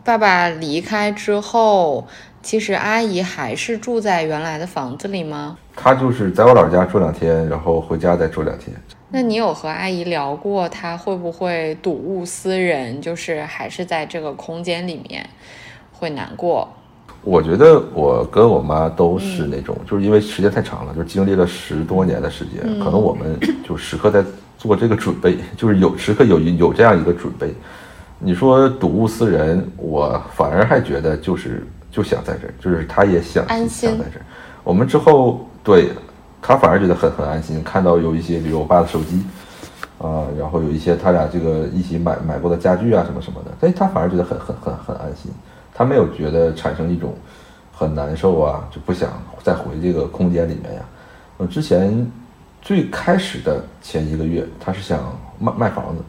[0.05, 2.07] 爸爸离开之后，
[2.41, 5.59] 其实阿姨还是住在原来的房子里吗？
[5.75, 8.75] 他就是在我姥家住两天，然后回家再住两天。
[9.15, 15.25] 那你有和阿姨聊过，她会不会睹物思人，就是还是在这个空间里面
[15.93, 16.69] 会难过？
[17.23, 24.21] 我觉得我跟我妈都是那种，就是因为时间太长了，就是经历了十多年的时间，可能我们就时刻在
[24.59, 27.55] 做这个准备，就是有时刻有有这样一个准备。
[28.19, 34.27] 你说睹物思人，我反而还觉得就是就想在这儿，就是她也想想在这儿。
[34.65, 35.91] 我们之后对
[36.47, 39.25] 他反而觉得很很安心，看到有一些比如我爸的手机。
[39.97, 45.33] 啊、然后有一些他俩这个一起买买过的家具啊什么什么的，但是他反而觉得很很很很安心，
[45.73, 47.15] 他没有觉得产生一种
[47.73, 49.09] 很难受啊，就不想
[49.43, 50.83] 再回这个空间里面呀。
[51.39, 52.07] 我之前
[52.61, 55.01] 最开始的前一个月，他是想
[55.39, 56.03] 卖卖房子，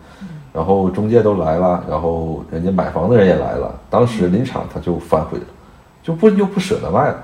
[0.52, 5.46] 然后中介都来了，然后人家买房的人也来了，当时临场他就反悔了，
[6.04, 7.24] 就不又不舍得卖了，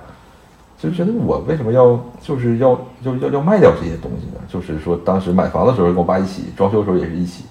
[0.82, 2.72] 就觉得我为什么要就是要
[3.04, 4.42] 要要要卖掉这些东西呢？
[4.48, 7.46] 就是说当时买房的时候跟我爸一起，装修的时候也是一起，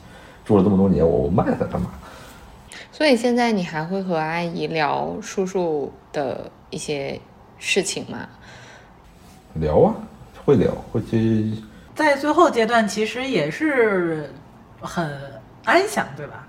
[0.45, 1.89] 住了这么多年，我我卖它干嘛？
[2.91, 7.21] 所以现在你还会和阿姨聊叔叔的一些
[7.57, 8.19] 事情吗？
[9.55, 9.95] 聊啊，
[10.45, 11.53] 会聊，会去。
[11.95, 14.29] 在最后阶段，其实也是
[14.81, 15.09] 很
[15.65, 16.47] 安详，对吧？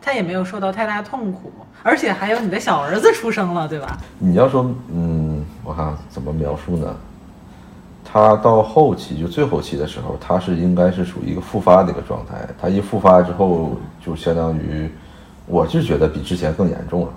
[0.00, 1.52] 他也没有受到太大痛苦，
[1.84, 3.98] 而且还有你的小儿子出生了，对吧？
[4.18, 5.21] 你要说，嗯，
[5.64, 6.94] 我看怎么描述呢？
[8.04, 12.46] 他到后期就最后期的时候，他是应该是属于一个复发的一个状态。
[12.60, 14.90] 他一复发之后，就相当于，
[15.46, 17.12] 我是觉得比之前更严重了，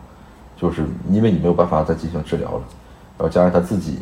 [0.56, 2.64] 就是因为你没有办法再进行治疗了，
[3.18, 3.98] 然后加上他自己，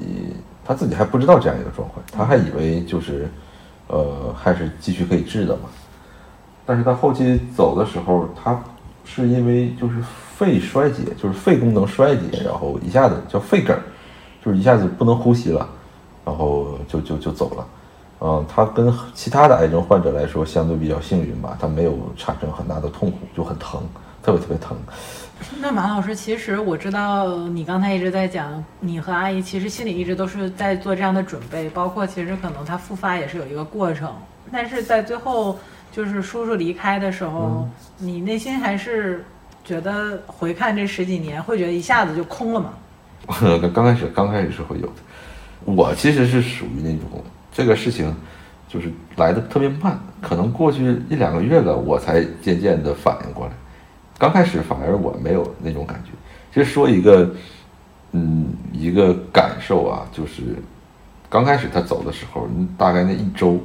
[0.64, 3.28] 他自己还不知道这样一个状况，他还以为就是，
[3.88, 5.64] 呃，还是继续可以治的嘛。
[6.66, 8.62] 但是他后期走的时候，他
[9.04, 9.96] 是因为就是
[10.36, 13.76] 肺衰竭，就是肺功能衰竭，然后一下子叫肺梗，
[14.44, 15.68] 就是一下子不能呼吸了，
[16.26, 17.68] 然后就就就走了。
[18.20, 23.82] 嗯，他跟其他的癌症患者来说相对比较幸运吧，他没有产生很大的痛苦，就很疼，
[24.22, 24.78] 特别特别疼。
[25.60, 34.14] 那马老师，其实我知道你刚才一直在讲，你和阿姨其实心里一直都是在做这样的准备，包括其实可能他复发也是有一个过程，
[34.52, 35.60] 但是在最后
[35.92, 37.68] 就是叔叔离开的时候，
[37.98, 39.26] 你内心还是
[39.66, 42.74] 觉得回看这十几年，会觉得一下子就空了吗？
[43.74, 44.94] 刚开始刚开始是会有的，
[45.66, 48.14] 我其实是属于那种这个事情
[48.68, 53.54] 就是来的特别慢，可能过去一两个月了，我才渐渐的反应过来。
[54.18, 56.12] 刚开始反而我没有那种感觉。
[56.54, 57.34] 其实说一个，
[58.12, 60.56] 嗯，一个感受啊，就是
[61.30, 62.48] 刚开始他走的时候，
[62.78, 63.60] 大概那一周，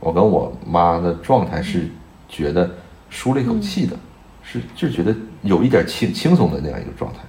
[0.00, 1.88] 我跟我妈的状态是
[2.28, 2.70] 觉得
[3.08, 3.96] 舒了一口气的，
[4.42, 7.20] 是就觉得有一点轻轻松的那样一个状态。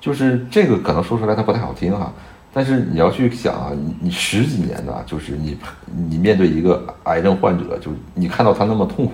[0.00, 2.10] 就是这个可能说出来它不太好听哈，
[2.54, 5.56] 但是你要去想啊，你你十几年呐，就是你
[6.08, 9.12] 你面对一个癌症患者，就是你看到他那么痛苦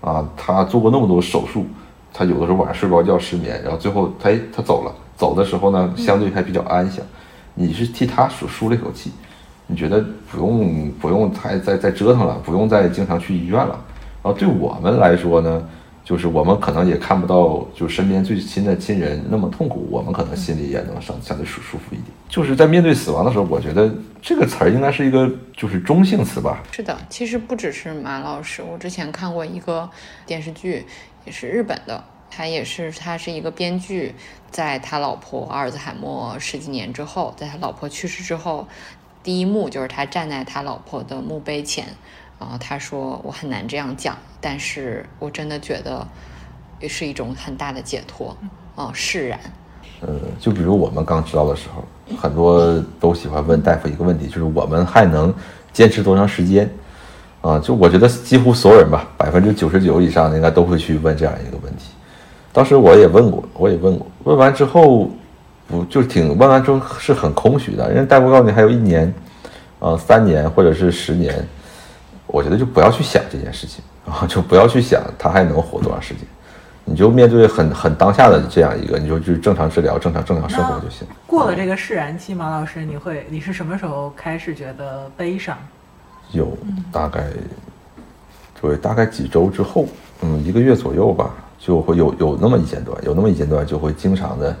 [0.00, 1.66] 啊，他做过那么多手术，
[2.14, 7.04] 他有的时候晚上睡不着觉失眠，然后最后他他走了，走的时候呢，相对还比较安详，
[7.54, 9.10] 你是替他舒舒了一口气，
[9.66, 13.76] 你觉得不用不用太再再折腾了，不用再经常去医院了，
[14.22, 15.62] 然后对我们来说呢。
[16.04, 22.08] 就是我们可能也看不到，就身边最亲的亲人那么痛苦，我们可能心里也能相相对舒舒服一点。
[22.28, 26.62] 就是在面对死亡的时候，我觉得这个词儿应该是一个就是中性词吧。
[26.72, 29.88] 是的，其实不只是马老师，我之前看过一个
[30.26, 30.84] 电视剧，
[31.24, 34.14] 也是日本的，他也是他是一个编剧，
[34.50, 38.66] 在他老婆阿尔兹海默十几年之后，在他老婆去世之后，
[39.22, 41.86] 第一幕就是他站在他老婆的墓碑前。
[42.42, 46.04] 然后他说：“我很难这样讲，但是我真的觉得，
[46.80, 48.36] 也是一种很大的解脱，
[48.74, 49.38] 哦，释然。
[50.00, 50.08] 呃，
[50.40, 51.84] 就比如我们刚知道的时候，
[52.16, 55.32] 很多都喜欢问大夫一个问题，就是我们还能
[55.72, 56.68] 坚持多长时间？
[57.42, 61.92] 啊，就我觉得几乎所有人吧，百分之九十九以上的应该都会去问这样一个问题。
[62.52, 65.08] 当时我也问过，我也问过，问完之后，
[65.68, 69.14] 不就挺问完之后是很空虚的，因为大夫告诉你还有一年，
[69.78, 71.32] 啊，三年或者是十年。”
[72.32, 76.24] 我觉得就不要去想这件事情 啊，就不要去想他还能活多长时间，
[76.84, 81.06] 你就面对很很当下的这样一个，你就去正常治疗、正常正常生活就行。
[81.26, 85.56] 过了这个释然期，马老师，你会你是什么时候开始觉得悲伤？
[86.32, 86.56] 有
[86.90, 87.26] 大概，
[88.60, 89.86] 对，大概几周之后，
[90.22, 94.56] 嗯，一个月左右吧，就会有有那么一阶段，有那么一阶段就会经常的。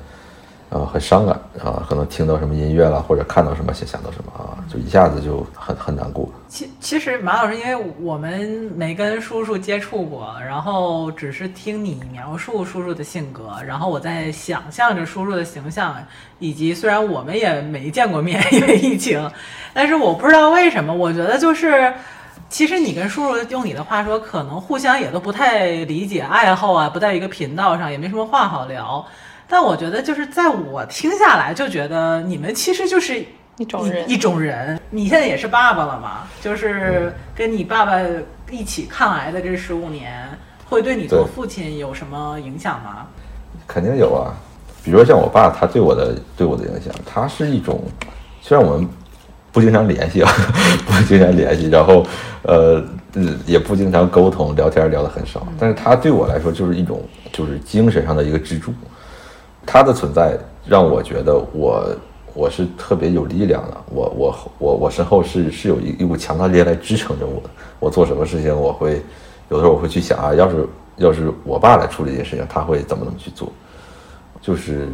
[0.72, 6.26] 啊，很伤感啊，可能听到什么音乐了，或者看到什么，想想到什么啊，就一下子就很很难过。
[6.48, 15.94] 其其实马老师，因为我们没跟叔叔接触过，然后只是听你描述叔叔的性格，然后我在想象着叔叔的形象，
[16.38, 19.30] 以及虽然我们也没见过面， 因为疫情，
[19.74, 21.92] 但是我不知道为什么，我觉得就是，
[22.48, 29.04] 其实你跟叔叔用你的话说，可能互相也都不太理解爱好啊，不在一个频道上，也没什么话好聊。
[29.52, 33.22] 但我觉得，就是在我听下来，就觉得你们其实就是
[33.58, 34.80] 一种人一种人。
[34.88, 36.22] 你现在也是爸爸了嘛？
[36.40, 38.00] 就是跟你爸爸
[38.50, 40.26] 一起抗癌的这十五年，
[40.64, 43.06] 会对你做父亲有什么影响吗？
[43.66, 44.32] 肯定有啊，
[44.82, 47.78] 比如说像我爸，他对我的对我的影响，他是一种，
[48.40, 48.88] 虽然我们
[49.52, 50.32] 不经常联系啊，
[50.88, 52.06] 不经常联系，然后
[52.44, 52.82] 呃
[53.12, 58.72] 嗯也不经常沟通，聊天聊得很少，但是他对我来说就是一种就是精神上的一个支柱，
[59.66, 60.36] 他的存在
[60.66, 61.84] 让我觉得我
[62.34, 67.50] 我是特别有力量的，我我我我身后是是有一一股强大力量来支撑着我的。
[67.78, 69.02] 我做什么事情，我会
[69.48, 73.52] 有的时候我会去想啊，要是要是我爸来处理这件事情，他会怎么怎么去做？
[74.40, 74.88] 就是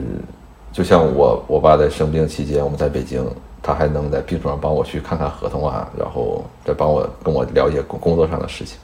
[0.72, 3.24] 就像我我爸在生病期间，我们在北京，
[3.62, 8.78] 他还能在病床上帮我去看看合同啊，然后再帮我跟我了解工工作上的事情。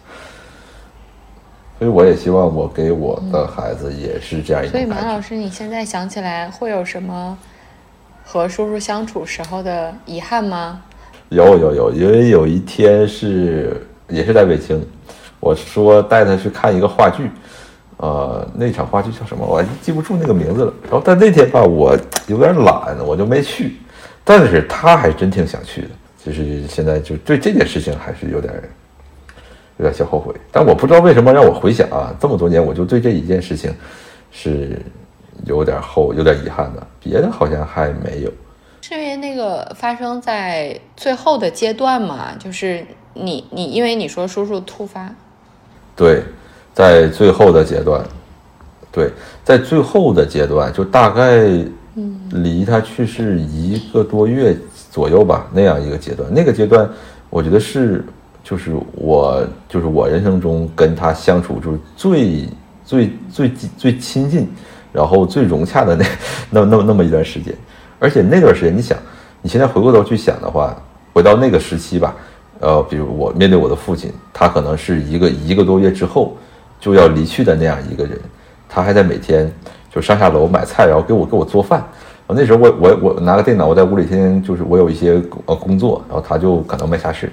[1.78, 4.86] 所以我也希望我给我的孩子也是这样一种所以。
[4.86, 7.36] 马老师，你现在想起来会有什么
[8.24, 10.80] 和叔叔相处时候的遗憾吗？
[11.30, 14.80] 有有有，因为有一天是也是在北京，
[15.40, 17.28] 我说带他去看一个话剧，
[17.96, 19.44] 呃，那场话剧叫什么？
[19.44, 20.74] 我还记不住那个名字了。
[20.84, 21.98] 然后但那天吧，我
[22.28, 23.76] 有点懒，我就没去。
[24.22, 25.88] 但是他还真挺想去的，
[26.24, 28.54] 就是现在就对这件事情还是有点
[29.78, 30.34] 有点小后悔。
[30.52, 33.74] 但我不知道为什么让我回想啊，这么多年我就对这一件事情
[34.30, 34.80] 是
[35.44, 38.30] 有点后有点遗憾的，别的好像还没有。
[38.80, 42.34] 是因为那个发生在最后的阶段嘛？
[42.38, 45.10] 就是你你因为你说叔叔突发，
[45.96, 46.22] 对，
[46.74, 48.04] 在最后的阶段，
[48.92, 49.10] 对，
[49.42, 51.46] 在最后的阶段，就大概
[52.30, 54.54] 离他去世一个多月
[54.90, 56.28] 左右吧，那样一个阶段。
[56.34, 56.86] 那个阶段，
[57.30, 58.04] 我觉得是，
[58.45, 62.47] 就是我，就是我人生中跟他相处就是最
[62.84, 64.47] 最最最亲近，
[64.92, 66.05] 然后最融洽的那
[66.51, 67.55] 那那那么一段时间。
[67.99, 68.99] 而且那段时间，你想，
[69.40, 70.76] 你现在回过头去想的话，
[71.14, 72.14] 回到那个时期吧，
[72.61, 76.36] 呃，比如我面对我的父亲，他可能是一个一个多月之后
[76.78, 78.20] 就要离去的那样一个人，
[78.68, 79.51] 他还在每天
[79.90, 81.82] 就上下楼买菜，然后给我给我做饭。
[82.26, 87.32] 我 那时候我我我拿个电脑，我在屋里天天就是我有一些呃工作，然后他就可能没啥事，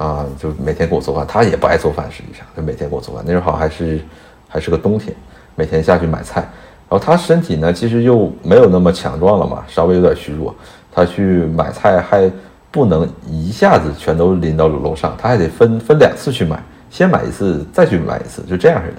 [0.00, 1.26] 啊，就每天给我做饭。
[1.28, 3.22] 他也不爱做饭，实际上他每天给我做饭。
[3.26, 4.00] 那时候好像还是
[4.48, 5.14] 还是个冬天，
[5.54, 6.40] 每天下去买菜。
[6.88, 10.54] 然后他身体呢，其实又没有那么强壮了嘛，稍微有点虚弱。
[10.90, 12.32] 他去买菜还
[12.70, 18.96] 不能一下子全都拎到楼上，他还得分分两次去买，先买一次，再去买一次，就这样似的。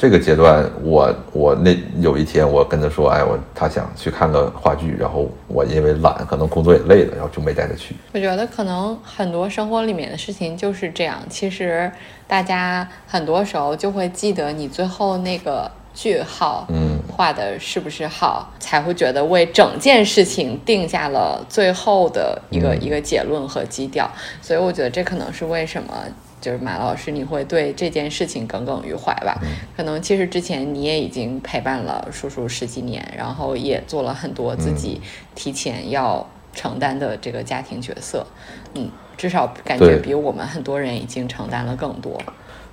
[0.00, 7.94] 这个阶段，我我那有一天我跟他说，哎，我他想去看个话剧，然后我因为懒，可能工作也累了，然后就没带他去。
[8.14, 11.18] 我觉得可能很多生活里面的事情就是这样。
[11.28, 11.92] 其实
[12.26, 24.10] 大家很多时候就会记得你最后那个句号，嗯，画的是不是好，才会觉得为整件事情定下了最后的一个、嗯一个结论和基调。
[24.40, 25.92] 所以我觉得这可能是为什么。
[26.40, 29.38] 就是马老师，你会对这件事情耿耿于怀吧？
[29.76, 35.00] 可能其实之前你也已经陪伴了叔叔十几年，然后也做了很多自己
[35.34, 38.26] 提前要承担的这个家庭角色。
[38.74, 42.18] 嗯，至少感觉比我们很多人已经承担了更多。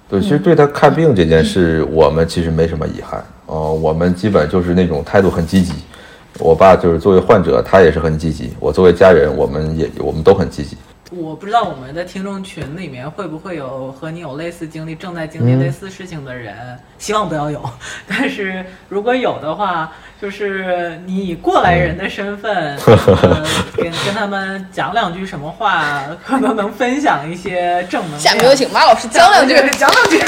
[0.10, 3.24] 对，其实对他看病这件事，我们其实没什么遗憾。
[3.48, 5.74] 呃，我们基本就是那种态度很积极。
[6.40, 8.54] 我爸就是作为患者，他也是很积极。
[8.60, 10.78] 我作为家人，我们也我们都很积极。
[11.10, 16.54] 我不知道我们的听众群里面会不会有和你有类似经历、正在经历类似事情的人，
[16.98, 17.64] 希望不要有。
[18.06, 19.90] 但是如果有的话，
[20.22, 22.76] 就是你以过来人的身份，
[23.22, 23.46] 呃、
[23.78, 28.20] 跟跟他们讲两句什么话，可能能分享一些正能量。
[28.20, 29.56] 下面有请马老师讲两句。
[29.78, 30.20] 讲两句。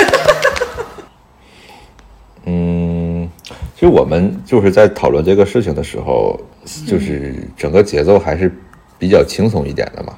[2.45, 3.29] 嗯，
[3.75, 6.39] 其实我们就是在讨论这个事情的时候，
[6.87, 8.49] 就是整个节奏还是
[8.97, 10.13] 比较轻松一点的嘛。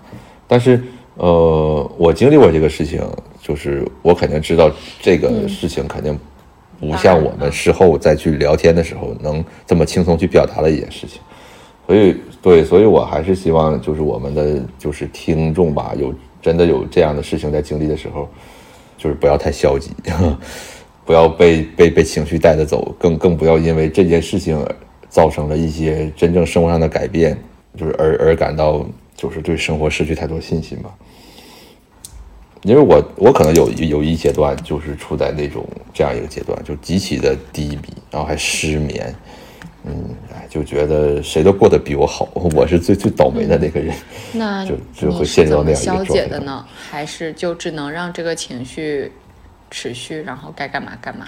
[0.52, 0.84] 但是，
[1.16, 3.02] 呃，我经历过这个事情，
[3.42, 4.70] 就是我肯定知道
[5.02, 6.20] 这个事情肯定
[6.78, 11.22] 不像我们事后再去聊天的时候能这么轻松去表达的一件事情。
[11.88, 18.28] 所以，对，所以我还是希望就是我们的就是听众吧，有真的有这样的事情在经历的时候，
[18.98, 19.92] 就是不要太消极，
[21.06, 24.76] 不要被被被情绪带着走，更更不要因为这件事情而
[25.08, 27.38] 造成了一些真正生活上的改变，
[27.78, 28.86] 就是而而感到
[29.22, 30.90] 就是对生活失去太多信心吧。
[32.64, 35.64] 因为我我可能有有一阶段就是处在那种
[35.94, 39.14] 这样一个阶段，就极其的低迷，然后还失眠，
[39.86, 43.96] 嗯，哎，就觉得谁都过得比我好， 我是最最倒霉的那个人。
[44.34, 46.66] 那 就就会陷入到那样一个消解的呢？
[46.90, 49.12] 还是就只能让这个情绪
[49.70, 51.28] 持续，然后该干嘛干嘛？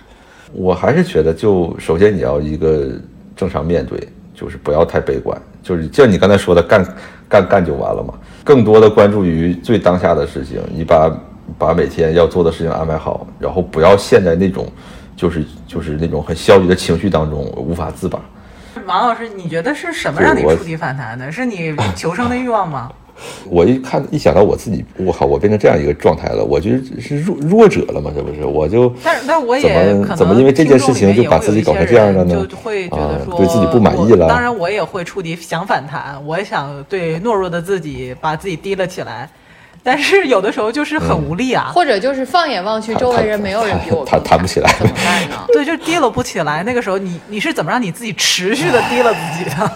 [0.52, 3.00] 我还是觉得，就首先你要一个
[3.36, 4.00] 正常面对，
[4.36, 6.86] 就是不要太悲观，就是就像你刚才说的，干
[7.28, 8.14] 干干就完了嘛。
[8.44, 11.10] 更多的关注于最当下的事情，你把
[11.58, 14.68] 把每天要做的事情安排好，然后不要陷在那种
[15.16, 18.20] 就是就是那种很消极的情绪当中无法自拔。
[18.86, 21.32] 王老师，你觉得是什么让你触底反弹的？
[21.32, 22.92] 是你求生的欲望吗？
[23.50, 28.46] 我一看一想到我自己，我靠，我变成这样一个状态了，我就是弱弱者了嘛，这不是？
[28.46, 32.58] 我就但是，但我也可能么怎么因为这件事情就把自己搞成这样了呢就？
[32.58, 39.30] 会觉得说、啊对自己不满意了当然，我也会触底想反弹，我也想对懦弱的自己把自己提了起来，
[39.84, 41.72] 但是有的时候就是很无力啊。
[41.74, 45.36] 或者就是放眼望去，周围人没有人比我他弹不起来怎么办呢？
[45.54, 46.64] 对，就提了不起来。
[46.64, 49.72] 那个时候你，你是怎么让你自己持续的提了自己的？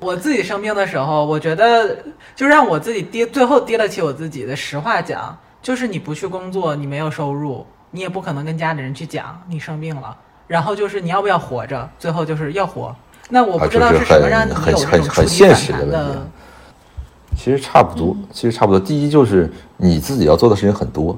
[0.00, 1.96] 我自己生病的时候，我觉得
[2.34, 4.56] 就让我自己跌，最后跌了起我自己的。
[4.56, 10.16] 实话讲，就是你不去工作，你没有收入，你也不可能跟家里人去讲你生病了。
[10.46, 12.94] 然后就是你要不要活着，最后就是要活。
[13.28, 16.26] 那我不知道是什么让你很有这很很种触底现实的问题反弹的。
[17.36, 18.80] 其实差不多，其实差不多。
[18.80, 21.16] 第一就是你自己要做的事情很多，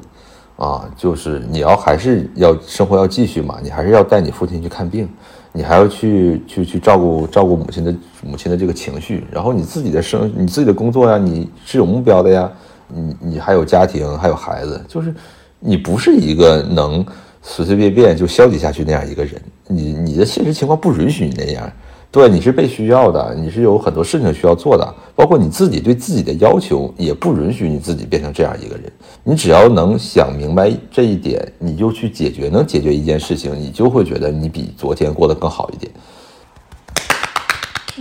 [0.56, 5.08] 啊，就是你要还是要生活要继续嘛，你还是要带你父亲去看病，
[5.52, 12.50] 你还要去去去照顾照顾母亲的母亲的这个情绪，然后你自己的生你自己的工作呀，你是有目标的呀，
[12.88, 15.14] 你你还有家庭，还有孩子，就是
[15.60, 17.04] 你不是一个能
[17.42, 21.70] 随随便便就消极下去那样一个人，你你的现实情况不允许你那样。
[22.12, 28.92] 对，你是被需要的，你是有很多事情需要做的，包括你自己对自己的要求也不允许你自己变成这样一个人。
[29.24, 35.90] 你只要能想明白这一点，你就去解决，能解决一件事情，你就会觉得你比昨天过得更好一点。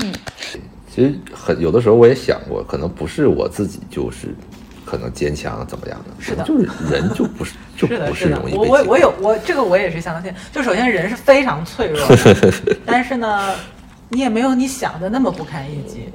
[0.01, 0.13] 嗯，
[0.93, 4.35] 其实很有的时候我也想过，可能不是我自己就是
[4.83, 10.33] 可能坚强怎么样的，是的就是人就不是 就是的，不是的容易，被我我我有我这个我也是相信。
[10.51, 12.53] 就首先人是非常脆弱的，
[12.85, 13.53] 但是呢，
[14.11, 16.07] 你也没有你想的那么不堪一击。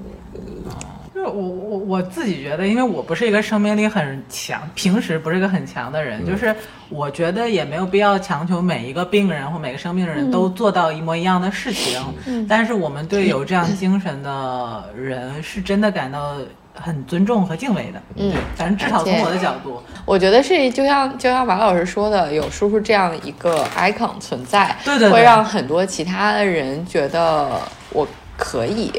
[1.14, 6.54] 就是我我我自己觉得，因为我不是一个生命力很强，平时不是一个很强的人，嗯就是
[6.90, 11.98] 我觉得也没有必要强求每一个病人或每个生病的人都做到一模一样的事情。
[12.46, 16.36] 但是我们对有这样精神的人是真的感到
[16.74, 18.02] 很尊重和敬畏的。
[18.16, 27.58] 嗯，反正至少从我的角度，我觉得是就像就像马老师说的，有叔叔这样一个 icon 存在，对对对会让很多其他的人觉得
[27.92, 28.06] 我
[28.36, 28.90] 可以，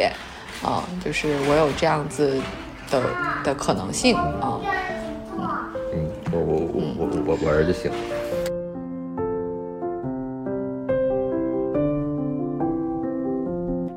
[0.63, 2.39] 啊、就是我有这样子
[2.89, 3.03] 的
[3.43, 4.59] 的可能性啊、
[5.93, 7.91] 嗯，我我我我我我儿子行。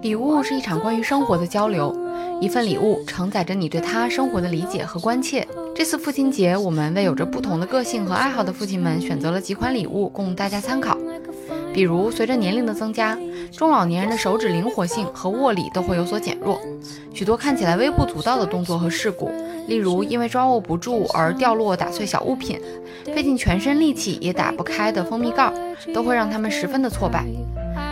[0.03, 1.95] 礼物是一场关于生活的交流，
[2.41, 5.47] 一份礼物承载着你对他生活的理解和关切。
[5.75, 10.97] 这次父亲节，我们为有着不同的个性和爱好的父亲们选择了几款礼物供大家参考。
[11.73, 13.17] 比如，随着年龄的增加，
[13.57, 16.61] 中老年人的手指灵活性和握力都会有所减弱，
[17.15, 19.31] 许多看起来微不足道的动作和事故，
[19.69, 22.61] 例如因为抓握不住而掉落打碎小物品，
[23.15, 25.53] 费尽全身力气也打不开的蜂蜜盖，
[25.95, 27.25] 都会让他们十分的挫败。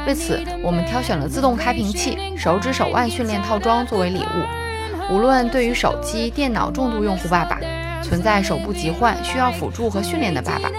[0.07, 5.15] 为此，我们挑选了自动开瓶器、手指手腕训练套装作为礼物。
[5.15, 7.59] 无论对于手机、电脑重度用户爸爸，
[8.03, 10.71] 存在手部疾患需要辅助和训练的爸爸，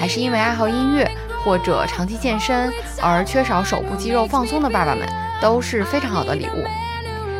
[0.00, 1.08] 还是因为爱好音乐
[1.46, 5.08] 或者长期健身而缺少手部肌肉放松的爸爸们，
[5.40, 6.64] 都是非常好的礼物。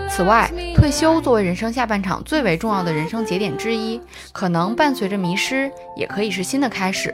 [0.09, 4.01] 此外，退休作为人生下半场最为重要的人生节点之一，
[4.31, 7.13] 可能伴随着迷失，也可以是新的开始。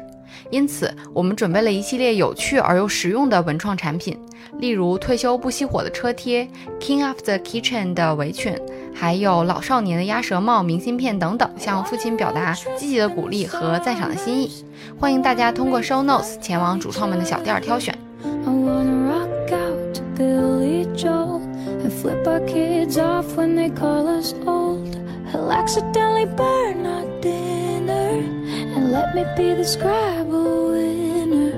[0.50, 4.18] 因此，我们准备了一系列有趣而又实用的文创产品，
[4.58, 6.46] 例如退休不熄火的车贴、
[6.78, 8.54] King of the Kitchen 的围裙，
[8.94, 14.50] 还有老少年的鸭舌帽、明信片等等，向父亲表达积极的鼓励和赞赏的心意。
[14.98, 17.96] 欢迎大家通过 Show Notes 前往主创们的小店挑选。
[18.24, 21.40] I wanna rock out to Billy Joel
[21.82, 24.96] and flip our kids off when they call us old.
[25.32, 28.22] He'll accidentally burn our dinner
[28.74, 31.52] and let me be the Scrabble winner.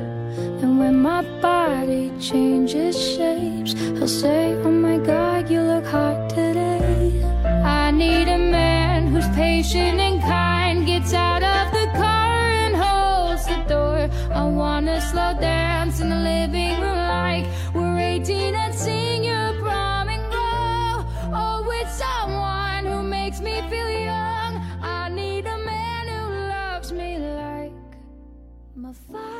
[0.62, 6.53] And when my body changes shapes, he'll say, Oh my god, you look hot today.
[7.94, 13.56] need a man who's patient and kind, gets out of the car and holds the
[13.68, 14.08] door.
[14.32, 20.08] I wanna slow dance in the living room like we're 18 and sing your prom
[20.08, 21.06] and grow.
[21.32, 24.52] Oh, with someone who makes me feel young.
[24.82, 27.72] I need a man who loves me like
[28.74, 29.33] my father.